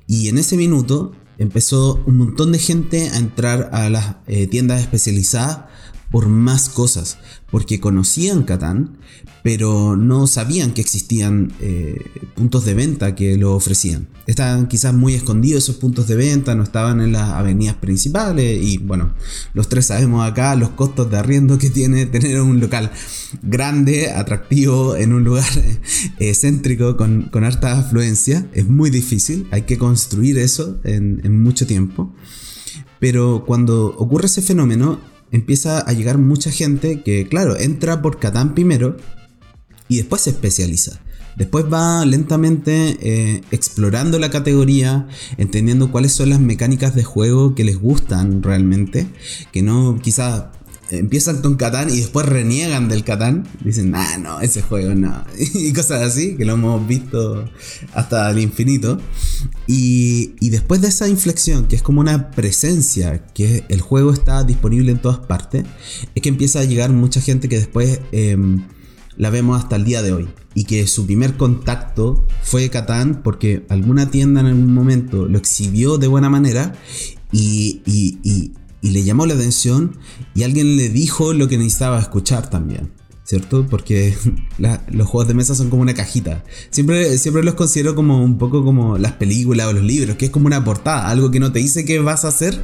[0.06, 4.80] Y en ese minuto empezó un montón de gente a entrar a las eh, tiendas
[4.80, 5.64] especializadas
[6.12, 7.16] por más cosas,
[7.50, 8.98] porque conocían Catán,
[9.42, 11.96] pero no sabían que existían eh,
[12.34, 14.08] puntos de venta que lo ofrecían.
[14.26, 18.76] Estaban quizás muy escondidos esos puntos de venta, no estaban en las avenidas principales y
[18.76, 19.14] bueno,
[19.54, 22.92] los tres sabemos acá los costos de arriendo que tiene tener un local
[23.42, 25.48] grande, atractivo, en un lugar
[26.18, 28.46] eh, céntrico con, con, harta afluencia.
[28.52, 32.14] Es muy difícil, hay que construir eso en, en mucho tiempo.
[33.00, 35.00] Pero cuando ocurre ese fenómeno,
[35.32, 38.96] empieza a llegar mucha gente que, claro, entra por Catán primero
[39.88, 41.00] y después se especializa.
[41.36, 45.08] Después va lentamente eh, explorando la categoría,
[45.38, 49.06] entendiendo cuáles son las mecánicas de juego que les gustan realmente,
[49.50, 50.44] que no quizás
[50.98, 53.48] empiezan con Catán y después reniegan del Catán.
[53.64, 55.24] Dicen, ah, no, ese juego no.
[55.54, 57.48] y cosas así, que lo hemos visto
[57.94, 58.98] hasta el infinito.
[59.66, 64.44] Y, y, después de esa inflexión, que es como una presencia, que el juego está
[64.44, 65.64] disponible en todas partes,
[66.14, 68.64] es que empieza a llegar mucha gente que después em,
[69.16, 70.28] la vemos hasta el día de hoy.
[70.54, 75.96] Y que su primer contacto fue Catán porque alguna tienda en algún momento lo exhibió
[75.96, 76.74] de buena manera
[77.30, 78.52] y, y, y
[78.90, 79.96] le llamó la atención
[80.34, 82.92] y alguien le dijo lo que necesitaba escuchar también.
[83.24, 83.66] ¿Cierto?
[83.68, 84.16] Porque
[84.88, 86.44] los juegos de mesa son como una cajita.
[86.70, 90.30] Siempre, siempre los considero como un poco como las películas o los libros, que es
[90.30, 92.60] como una portada, algo que no te dice qué vas a hacer,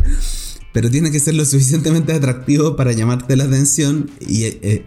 [0.73, 4.85] pero tiene que ser lo suficientemente atractivo para llamarte la atención y, eh,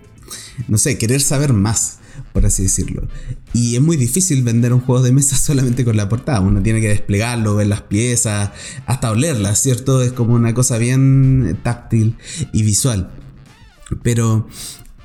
[0.67, 2.00] no sé, querer saber más
[2.33, 3.07] por así decirlo.
[3.53, 6.39] Y es muy difícil vender un juego de mesa solamente con la portada.
[6.39, 8.51] Uno tiene que desplegarlo, ver las piezas,
[8.85, 10.01] hasta olerlas, ¿cierto?
[10.01, 12.17] Es como una cosa bien táctil
[12.53, 13.11] y visual.
[14.03, 14.47] Pero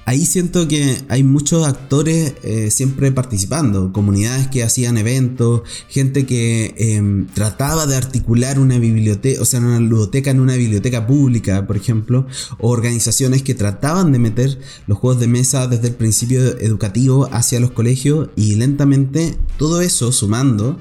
[0.06, 6.74] ahí siento que hay muchos actores eh, siempre participando, comunidades que hacían eventos, gente que
[6.78, 11.76] em, trataba de articular una biblioteca, o sea, una biblioteca en una biblioteca pública, por
[11.76, 12.26] ejemplo,
[12.58, 17.58] o organizaciones que trataban de meter los juegos de mesa desde el principio educativo hacia
[17.58, 20.78] los colegios y lentamente todo eso sumando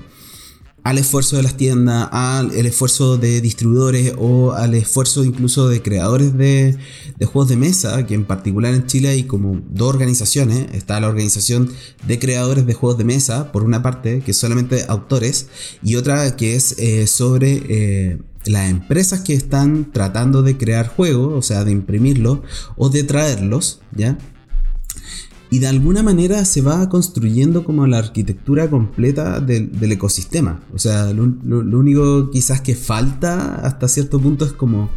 [0.85, 6.37] al esfuerzo de las tiendas, al esfuerzo de distribuidores o al esfuerzo incluso de creadores
[6.37, 6.77] de,
[7.25, 10.67] juegos de mesa, que en particular en Chile hay como dos organizaciones.
[10.73, 11.71] Está la organización
[12.05, 15.47] de creadores de juegos de mesa, por una parte, que es solamente autores,
[15.81, 17.63] y otra que es eh, sobre...
[17.67, 22.41] Eh, las empresas que están tratando de crear juegos, o sea, de imprimirlos
[22.77, 24.19] o de traerlos, ¿ya?
[25.55, 30.59] Y de alguna manera se va construyendo como la arquitectura completa del, ecosistema.
[30.73, 34.89] O sea, lo, único quizás que falta hasta cierto punto es como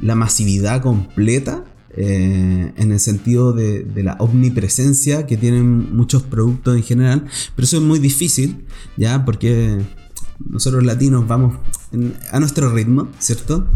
[0.00, 1.62] la masividad completa.
[1.94, 7.24] Eh, en el sentido de, de, la omnipresencia que tienen muchos productos en general,
[7.56, 8.64] pero eso es muy difícil,
[8.96, 9.78] ya, porque
[10.38, 11.58] nosotros latinos vamos
[12.30, 13.68] a nuestro ritmo, ¿cierto?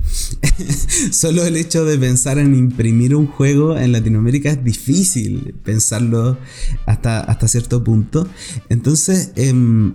[1.11, 6.39] Solo el hecho de pensar en imprimir un juego en Latinoamérica es difícil pensarlo
[6.87, 8.29] hasta, hasta cierto punto.
[8.69, 9.95] Entonces, em,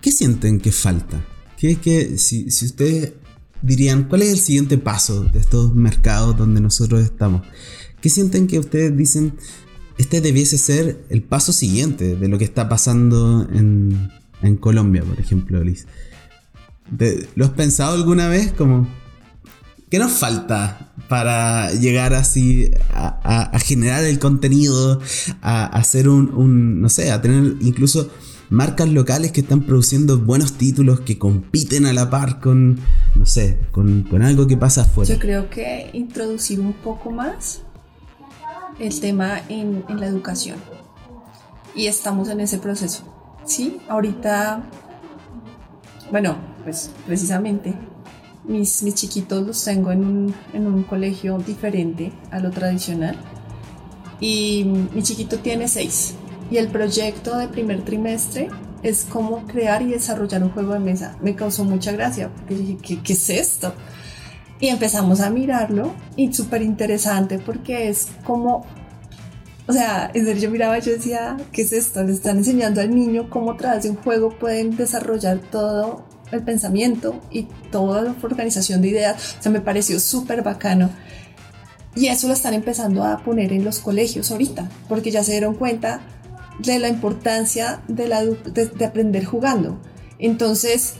[0.00, 1.24] ¿qué sienten que falta?
[1.58, 3.14] ¿Qué, si, si ustedes
[3.62, 7.42] dirían, ¿cuál es el siguiente paso de estos mercados donde nosotros estamos?
[8.02, 9.34] ¿Qué sienten que ustedes dicen,
[9.96, 14.10] este debiese ser el paso siguiente de lo que está pasando en
[14.44, 15.86] en Colombia, por ejemplo, Liz.
[17.34, 18.52] ¿Lo has pensado alguna vez?
[18.52, 18.86] Como,
[19.90, 25.00] ¿qué nos falta para llegar así a, generar el contenido,
[25.40, 28.10] a, hacer un, no sé, a tener incluso
[28.50, 32.78] marcas locales que están produciendo buenos títulos que compiten a la par con,
[33.14, 35.12] no sé, con, algo que pasa afuera?
[35.12, 37.62] Yo creo que introducir un poco más
[38.78, 40.58] el tema en la educación.
[41.74, 43.13] Y estamos en ese proceso
[43.44, 44.62] Sí, ahorita,
[46.10, 47.74] bueno, pues precisamente
[48.44, 53.16] mis, mis chiquitos los tengo en un, en un colegio diferente a lo tradicional
[54.20, 54.64] y
[54.94, 56.14] mi chiquito tiene seis
[56.50, 58.48] y el proyecto de primer trimestre
[58.82, 61.16] es cómo crear y desarrollar un juego de mesa.
[61.22, 63.72] Me causó mucha gracia porque dije, ¿qué, qué es esto?
[64.60, 68.66] Y empezamos a mirarlo y súper interesante porque es como
[69.66, 72.02] o sea, en serio yo miraba y yo decía, ¿qué es esto?
[72.02, 76.42] Le están enseñando al niño cómo a través de un juego pueden desarrollar todo el
[76.42, 79.36] pensamiento y toda la organización de ideas.
[79.38, 80.90] O sea, me pareció súper bacano.
[81.96, 85.54] Y eso lo están empezando a poner en los colegios ahorita, porque ya se dieron
[85.54, 86.00] cuenta
[86.58, 89.80] de la importancia de, la, de, aprender jugando.
[90.18, 90.94] Entonces,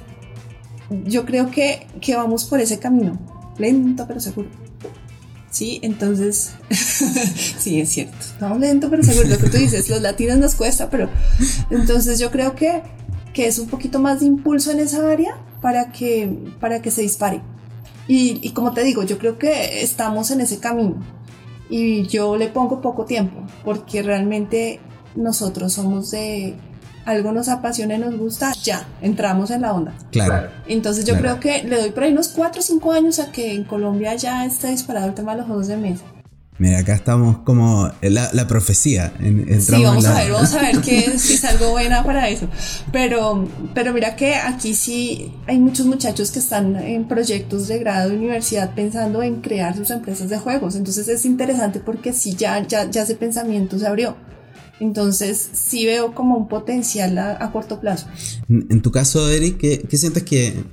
[1.04, 3.18] yo creo que, que vamos por ese camino,
[3.58, 4.63] lento pero seguro.
[5.54, 6.50] Sí, entonces,
[7.58, 8.16] sí, es cierto.
[8.40, 11.08] No lento, pero seguro lo que tú dices, los latinos nos cuesta, pero
[11.70, 12.82] entonces yo creo que,
[13.32, 17.02] que es un poquito más de impulso en esa área para que, para que se
[17.02, 17.40] dispare.
[18.08, 20.96] Y, y como te digo, yo creo que estamos en ese camino
[21.70, 24.80] y yo le pongo poco tiempo porque realmente
[25.14, 26.56] nosotros somos de
[27.04, 29.94] algo nos apasiona y nos gusta, ya, entramos en la onda.
[30.10, 30.48] Claro.
[30.66, 33.54] Entonces yo creo que le doy por ahí unos 4 o 5 años a que
[33.54, 36.04] en Colombia ya esté disparado el tema de los juegos de mesa.
[36.56, 39.12] Mira, acá estamos como la, la profecía.
[39.18, 42.46] En, sí, vamos a ver, vamos a ver qué, si es algo buena para eso.
[42.92, 48.10] Pero, pero mira que aquí sí hay muchos muchachos que están en proyectos de grado
[48.10, 50.76] de universidad pensando en crear sus empresas de juegos.
[50.76, 54.16] Entonces es interesante porque sí, ya, ya, ya ese pensamiento se abrió.
[54.80, 58.06] Entonces sí veo como un potencial a, corto plazo.
[58.48, 60.64] En tu caso, Eric, ¿qué, sientes que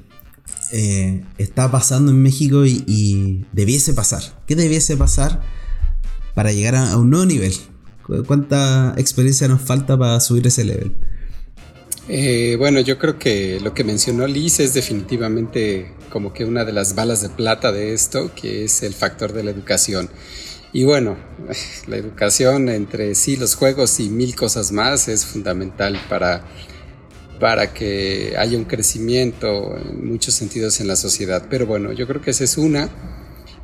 [0.71, 4.23] eh, está pasando en México y, debiese pasar.
[4.47, 5.41] ¿Qué debiese pasar
[6.33, 7.53] para llegar a, un nuevo nivel?
[8.27, 10.93] ¿Cuánta experiencia nos falta para subir ese level?
[12.09, 16.73] Eh, bueno, yo creo que lo que mencionó Liz es definitivamente como que una de
[16.73, 20.09] las balas de plata de esto, que es el factor de la educación.
[20.73, 21.17] Y bueno,
[21.87, 26.43] la educación entre sí, los juegos y mil cosas más es fundamental para
[27.41, 31.47] para que haya un crecimiento en muchos sentidos en la sociedad.
[31.49, 32.87] Pero bueno, yo creo que esa es una.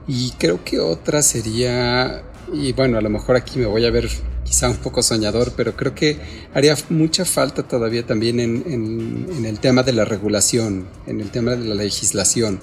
[0.07, 4.09] Y creo que otra sería, y bueno, a lo mejor aquí me voy a ver
[4.43, 6.17] quizá un poco soñador, pero creo que
[6.55, 11.65] haría mucha falta todavía también en, el tema de la regulación, en el tema de
[11.65, 12.59] la legislación,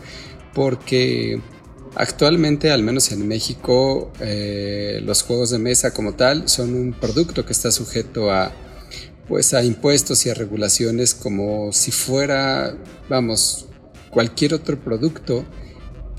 [0.52, 1.40] porque
[1.94, 7.44] actualmente, al menos en México, eh, los juegos de mesa como tal son un producto
[7.44, 8.52] que está sujeto a
[9.28, 12.76] pues a impuestos y a regulaciones como si fuera,
[13.08, 13.66] vamos,
[14.10, 15.44] cualquier otro producto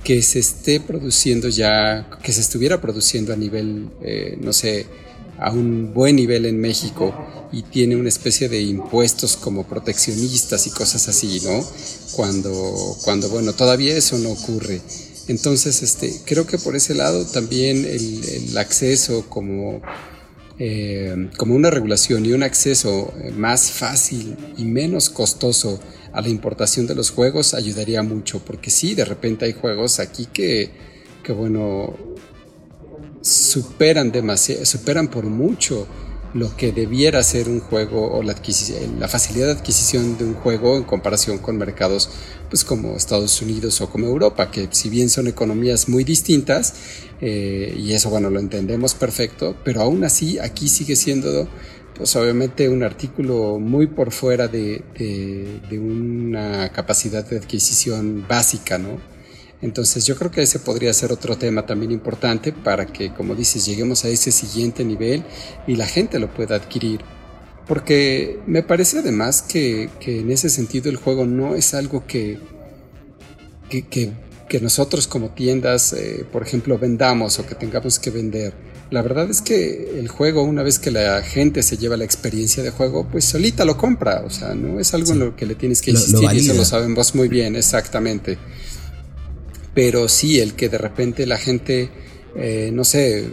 [0.03, 4.88] que se esté produciendo ya, que se estuviera produciendo a nivel, eh, no sé,
[5.39, 7.13] a un buen nivel en México
[7.51, 11.63] y tiene una especie de impuestos como proteccionistas y cosas así, ¿no?
[12.13, 14.82] Cuando, cuando bueno, todavía eso no ocurre.
[15.28, 19.82] Entonces, este, creo que por ese lado también el, acceso como
[20.57, 25.80] eh, como una regulación y un acceso eh, más fácil y menos costoso
[26.13, 30.28] a la importación de los juegos ayudaría mucho, porque sí, de repente hay juegos aquí
[30.32, 30.71] que,
[31.23, 31.93] que bueno,
[33.21, 35.88] superan demasiado, superan por mucho
[36.36, 38.36] lo que debiera ser un juego o la,
[39.07, 42.09] facilidad de adquisición de un juego en comparación con mercados
[42.49, 46.73] pues como Estados Unidos o como Europa, que si bien son economías muy distintas,
[47.21, 51.47] eh, y eso bueno lo entendemos perfecto, pero aún así aquí sigue siendo
[51.95, 59.14] pues obviamente un artículo muy por fuera de, de una capacidad de adquisición básica, ¿no?
[59.62, 63.66] Entonces yo creo que ese podría ser otro tema también importante para que, como dices,
[63.66, 65.24] lleguemos a ese siguiente nivel
[65.66, 67.01] y la gente lo pueda adquirir.
[67.68, 72.38] Porque me parece además que, en ese sentido el juego no es algo que,
[73.70, 74.14] que,
[74.62, 78.53] nosotros como tiendas, eh, por ejemplo, vendamos o que tengamos que vender.
[78.89, 82.64] La verdad es que el juego, una vez que la gente se lleva la experiencia
[82.64, 84.22] de juego, pues solita lo compra.
[84.26, 86.64] O sea, no es algo en lo que le tienes que insistir y eso lo
[86.64, 88.38] sabemos muy bien, exactamente
[89.76, 91.89] pero sí el que de repente la gente,
[92.38, 93.30] eh, no sé,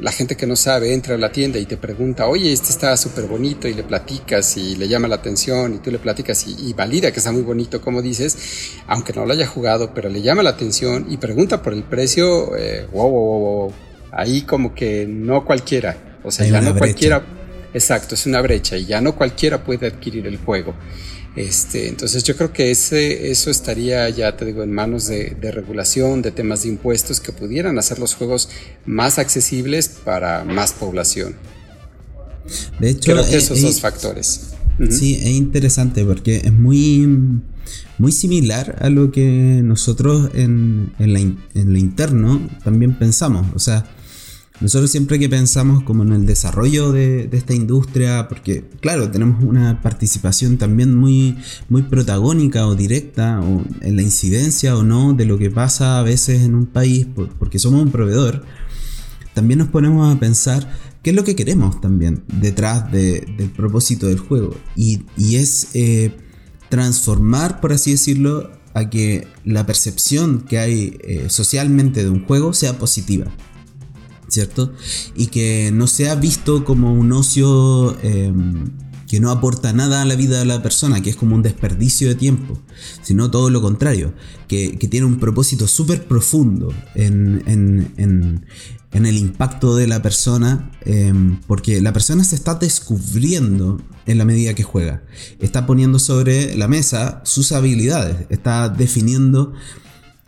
[0.00, 2.96] la gente que no sabe entra a la tienda y te pregunta, oye, este está
[2.96, 6.72] súper bonito y le platicas y le llama la atención y tú le platicas y,
[6.72, 10.42] valida que está muy bonito, como dices, aunque no lo haya jugado, pero le llama
[10.42, 13.72] la atención y pregunta por el precio, eh, wow, wow, wow,
[14.10, 17.22] ahí como que no cualquiera, o sea, ya no cualquiera,
[17.74, 20.74] exacto, es una brecha y ya no cualquiera puede adquirir el juego.
[21.36, 26.22] Este, entonces yo creo que ese, eso estaría ya, te digo, en manos de, regulación,
[26.22, 28.48] de temas de impuestos que pudieran hacer los juegos
[28.86, 31.34] más accesibles para más población.
[32.78, 34.50] De hecho, creo que esos dos factores.
[34.90, 37.08] Sí, es interesante porque es muy,
[37.98, 43.46] muy similar a lo que nosotros en, en, la, en lo interno también pensamos.
[43.54, 43.86] O sea,
[44.64, 49.82] nosotros siempre que pensamos como en el desarrollo de, esta industria, porque claro, tenemos una
[49.82, 51.36] participación también muy,
[51.68, 56.02] muy protagónica o directa o en la incidencia o no de lo que pasa a
[56.02, 57.06] veces en un país,
[57.38, 58.42] porque somos un proveedor,
[59.34, 60.66] también nos ponemos a pensar
[61.02, 64.56] qué es lo que queremos también detrás del propósito del juego.
[64.76, 65.02] Y,
[65.36, 66.16] es eh,
[66.70, 72.54] transformar, por así decirlo, a que la percepción que hay eh, socialmente de un juego
[72.54, 73.26] sea positiva.
[74.34, 74.72] ¿Cierto?
[75.14, 78.72] Y que no sea visto como un ocio em,
[79.08, 82.08] que no aporta nada a la vida de la persona, que es como un desperdicio
[82.08, 82.58] de tiempo,
[83.02, 84.12] sino todo lo contrario,
[84.48, 91.80] que, tiene un propósito súper profundo en, en, el impacto de la persona, em, porque
[91.80, 95.02] la persona se está descubriendo en la medida que juega,
[95.40, 99.52] está poniendo sobre la mesa sus habilidades, está definiendo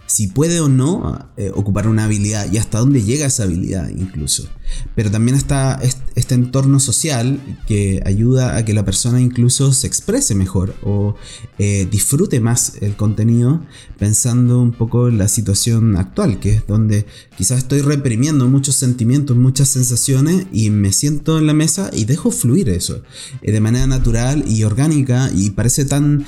[0.06, 4.48] si puede o no eh, ocupar una habilidad y hasta dónde llega esa habilidad incluso.
[4.94, 5.80] Pero también está
[6.14, 11.14] este entorno social que ayuda a que la persona incluso se exprese mejor o
[11.58, 13.62] eh, disfrute más el contenido
[13.98, 17.06] pensando un poco en la situación actual, que es donde
[17.36, 22.30] quizás estoy reprimiendo muchos sentimientos, muchas sensaciones y me siento en la mesa y dejo
[22.30, 23.02] fluir eso
[23.42, 26.26] eh, de manera natural y orgánica y parece tan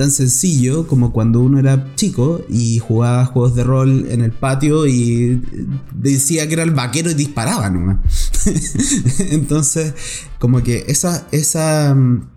[0.00, 4.86] tan sencillo como cuando uno era chico y jugaba juegos de rol en el patio
[4.86, 5.42] y
[5.92, 7.98] decía que era el vaquero y disparaba nomás.
[9.30, 9.92] Entonces,
[10.38, 12.30] como que esa, esa mm,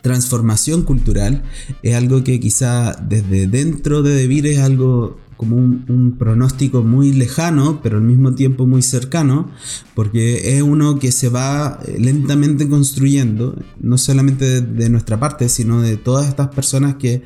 [0.00, 1.42] transformación cultural
[1.82, 7.80] es algo que quizá desde dentro de Debir es algo como un, pronóstico muy lejano,
[7.82, 9.50] pero al mismo tiempo muy cercano,
[9.92, 15.82] porque es uno que se va eh, lentamente construyendo, no solamente de, nuestra parte, sino
[15.82, 17.24] de todas estas personas que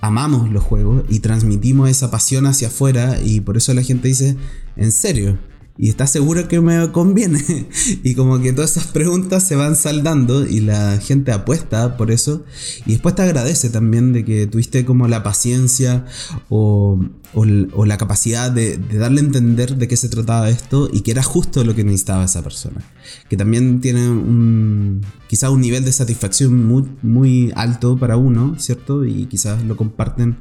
[0.00, 4.36] amamos los juegos y transmitimos esa pasión hacia afuera y por eso la gente dice,
[4.74, 5.38] en serio,
[5.80, 7.42] y estás seguro que me conviene.
[8.04, 12.44] y como que todas esas preguntas se van saldando y la gente apuesta por eso.
[12.84, 16.04] Y después te agradece también de que tuviste como la paciencia
[16.50, 17.02] o,
[17.32, 21.22] o, la capacidad de, darle a entender de qué se trataba esto y que era
[21.22, 22.84] justo lo que necesitaba esa persona.
[23.30, 29.06] Que también tiene un quizás un nivel de satisfacción muy, muy alto para uno, ¿cierto?
[29.06, 30.36] Y quizás lo comparten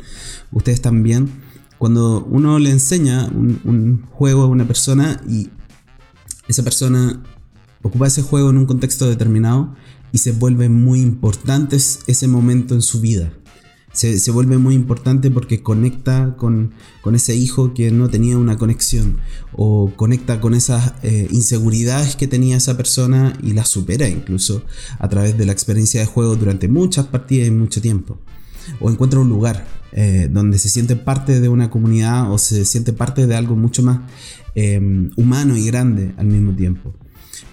[0.51, 1.29] ustedes también
[1.79, 5.49] cuando uno le enseña un, juego a una persona y
[6.47, 7.23] esa persona
[7.81, 9.73] ocupa ese juego en un contexto determinado
[10.11, 13.31] y se vuelve muy importante ese momento en su vida.
[13.93, 16.73] Se, vuelve muy importante porque conecta con,
[17.13, 19.17] ese hijo que no tenía una conexión
[19.53, 24.63] o conecta con esas eh, inseguridades que tenía esa persona y las supera incluso
[24.99, 28.19] a través de la experiencia de juego durante muchas partidas y mucho tiempo
[28.79, 32.93] o encuentra un lugar eh, donde se siente parte de una comunidad o se siente
[32.93, 33.99] parte de algo mucho más
[34.55, 36.93] em, humano y grande al mismo tiempo.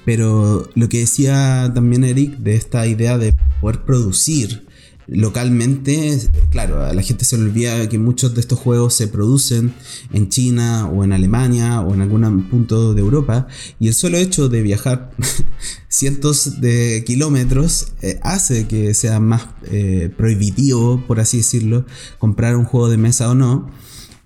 [0.05, 4.67] Pero lo que decía también Eric de esta idea de poder producir
[5.09, 6.19] localmente,
[6.51, 9.75] claro, a la gente se le olvida que muchos de estos juegos se producen
[10.13, 13.47] en China o en Alemania o en algún punto de Europa
[13.79, 15.11] y el solo hecho de viajar
[15.89, 21.87] cientos de kilómetros eh, hace que sea más eh, prohibitivo, por así decirlo,
[22.19, 23.71] comprar un juego de mesa o no.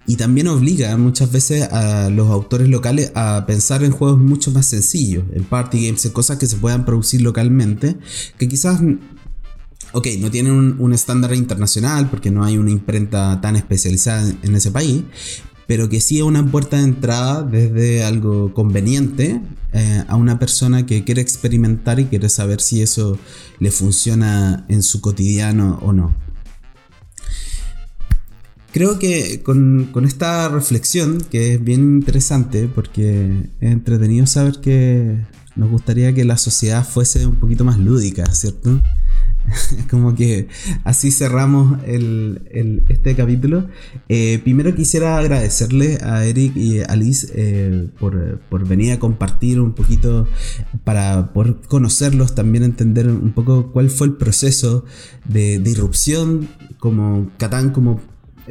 [0.07, 4.67] Y también obliga muchas veces a los autores locales a pensar en juegos mucho más
[4.67, 7.97] sencillos, en party games, en cosas que se puedan producir localmente,
[8.37, 8.81] que quizás
[9.93, 14.71] ok, no tienen un, estándar internacional porque no hay una imprenta tan especializada en, ese
[14.71, 15.03] país,
[15.67, 19.41] pero que sí es una puerta de entrada desde algo conveniente
[19.73, 23.19] eh, a una persona que quiere experimentar y quiere saber si eso
[23.59, 26.15] le funciona en su cotidiano o no.
[28.73, 35.19] Creo que con, con, esta reflexión, que es bien interesante, porque es entretenido saber que
[35.57, 38.81] nos gustaría que la sociedad fuese un poquito más lúdica, ¿cierto?
[39.91, 40.49] como que
[40.85, 43.67] así cerramos este capítulo.
[44.09, 49.73] Eh, primero quisiera agradecerle a Eric y a Liz eh, por, venir a compartir un
[49.73, 50.27] poquito
[50.85, 54.85] para poder conocerlos, también entender un poco cuál fue el proceso
[55.27, 56.49] de irrupción
[56.79, 58.01] como Catán como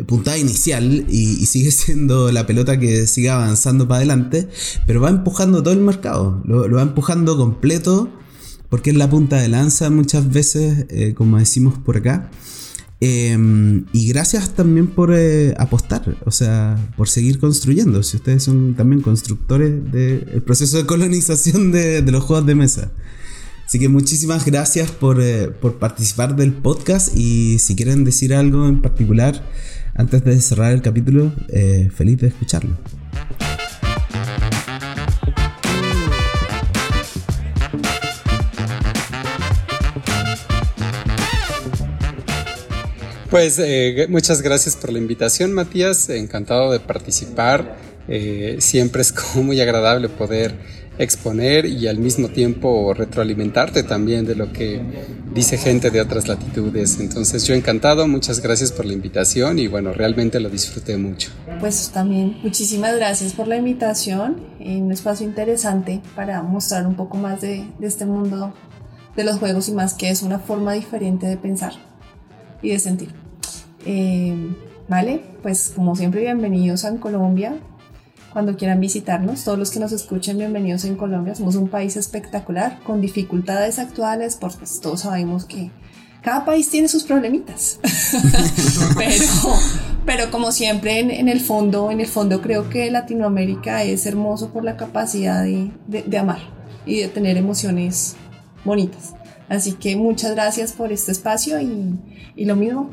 [0.07, 4.47] puntada inicial y, sigue siendo la pelota que sigue avanzando para adelante,
[4.85, 8.09] pero va empujando todo el mercado, lo va empujando completo
[8.69, 12.29] porque es la punta de lanza muchas veces, eh, como decimos por acá.
[13.01, 18.03] Em, y gracias también por eh, apostar, o sea, por seguir construyendo.
[18.03, 22.91] Si ustedes son también constructores del proceso de colonización de, los juegos de mesa.
[23.65, 28.67] Así que muchísimas gracias por, eh, por, participar del podcast y si quieren decir algo
[28.67, 29.47] en particular
[29.93, 31.31] antes de cerrar el capítulo,
[31.95, 32.77] feliz de escucharlo.
[43.29, 46.09] Pues eh, muchas gracias por la invitación, Matías.
[46.09, 47.77] Encantado de participar.
[48.07, 50.55] Eh, siempre es como muy agradable poder
[50.97, 54.81] exponer y al mismo tiempo retroalimentarte también de lo que
[55.31, 56.99] dice gente de otras latitudes.
[56.99, 61.29] Entonces yo encantado, muchas gracias por la invitación y bueno, realmente lo disfruté mucho.
[61.59, 67.39] Pues también muchísimas gracias por la invitación, un espacio interesante para mostrar un poco más
[67.41, 68.53] de, de este mundo
[69.15, 71.73] de los juegos y más que es una forma diferente de pensar
[72.61, 73.18] y de sentir.
[73.85, 74.35] Eh,
[74.87, 77.57] vale, pues como siempre, bienvenidos a Colombia.
[78.33, 81.33] Cuando quieran visitarnos, todos los que nos escuchen, bienvenidos en Colombia.
[81.33, 85.71] Somos un país espectacular, con dificultades actuales, porque pues, todos sabemos que
[86.21, 87.79] cada país tiene sus problemitas.
[88.97, 89.25] pero,
[90.05, 94.63] pero como siempre, en, el fondo, en el fondo creo que Latinoamérica es hermoso por
[94.63, 96.39] la capacidad de, de amar
[96.85, 98.15] y de tener emociones
[98.63, 99.15] bonitas.
[99.47, 101.97] Así que muchas gracias por este espacio y,
[102.35, 102.91] y lo mismo,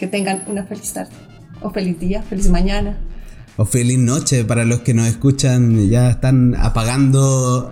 [0.00, 1.12] que tengan una feliz tarde,
[1.60, 2.98] o feliz día, feliz mañana.
[3.58, 7.70] O feliz noche para los que nos escuchan, ya están apagando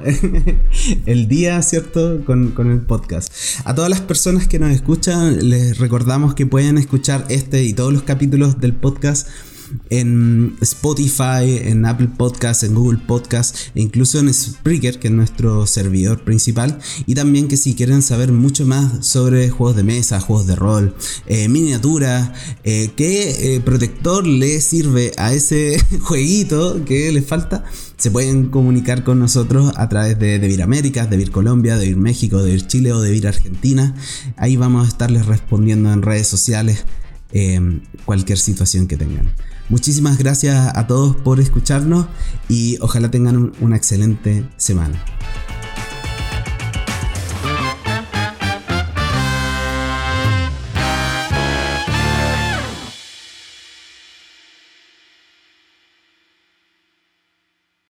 [1.07, 2.23] el día, ¿cierto?
[2.27, 3.33] Con, con, el podcast.
[3.65, 7.95] A todas las personas que nos escuchan, les recordamos que pueden escuchar este y todos
[7.95, 9.27] los capítulos del podcast
[9.90, 15.66] en Spotify, en Apple Podcast, en Google Podcast e incluso en Spreaker, que es nuestro
[15.66, 16.78] servidor principal.
[17.07, 20.95] Y también que si quieren saber mucho más sobre juegos de mesa, juegos de rol,
[21.27, 22.32] eh, miniatura,
[22.65, 27.65] eh, qué eh, protector le sirve a ese jueguito que les falta,
[27.97, 31.97] se pueden comunicar con nosotros a través de Vir América, de Vir Colombia, de Vir
[31.97, 33.95] México, de Vir Chile o de Vir Argentina.
[34.36, 36.85] Ahí vamos a estarles respondiendo en redes sociales
[38.07, 39.31] cualquier situación que tengan.
[39.69, 42.07] Muchísimas gracias a todos por escucharnos
[42.49, 45.05] y ojalá tengan una excelente semana.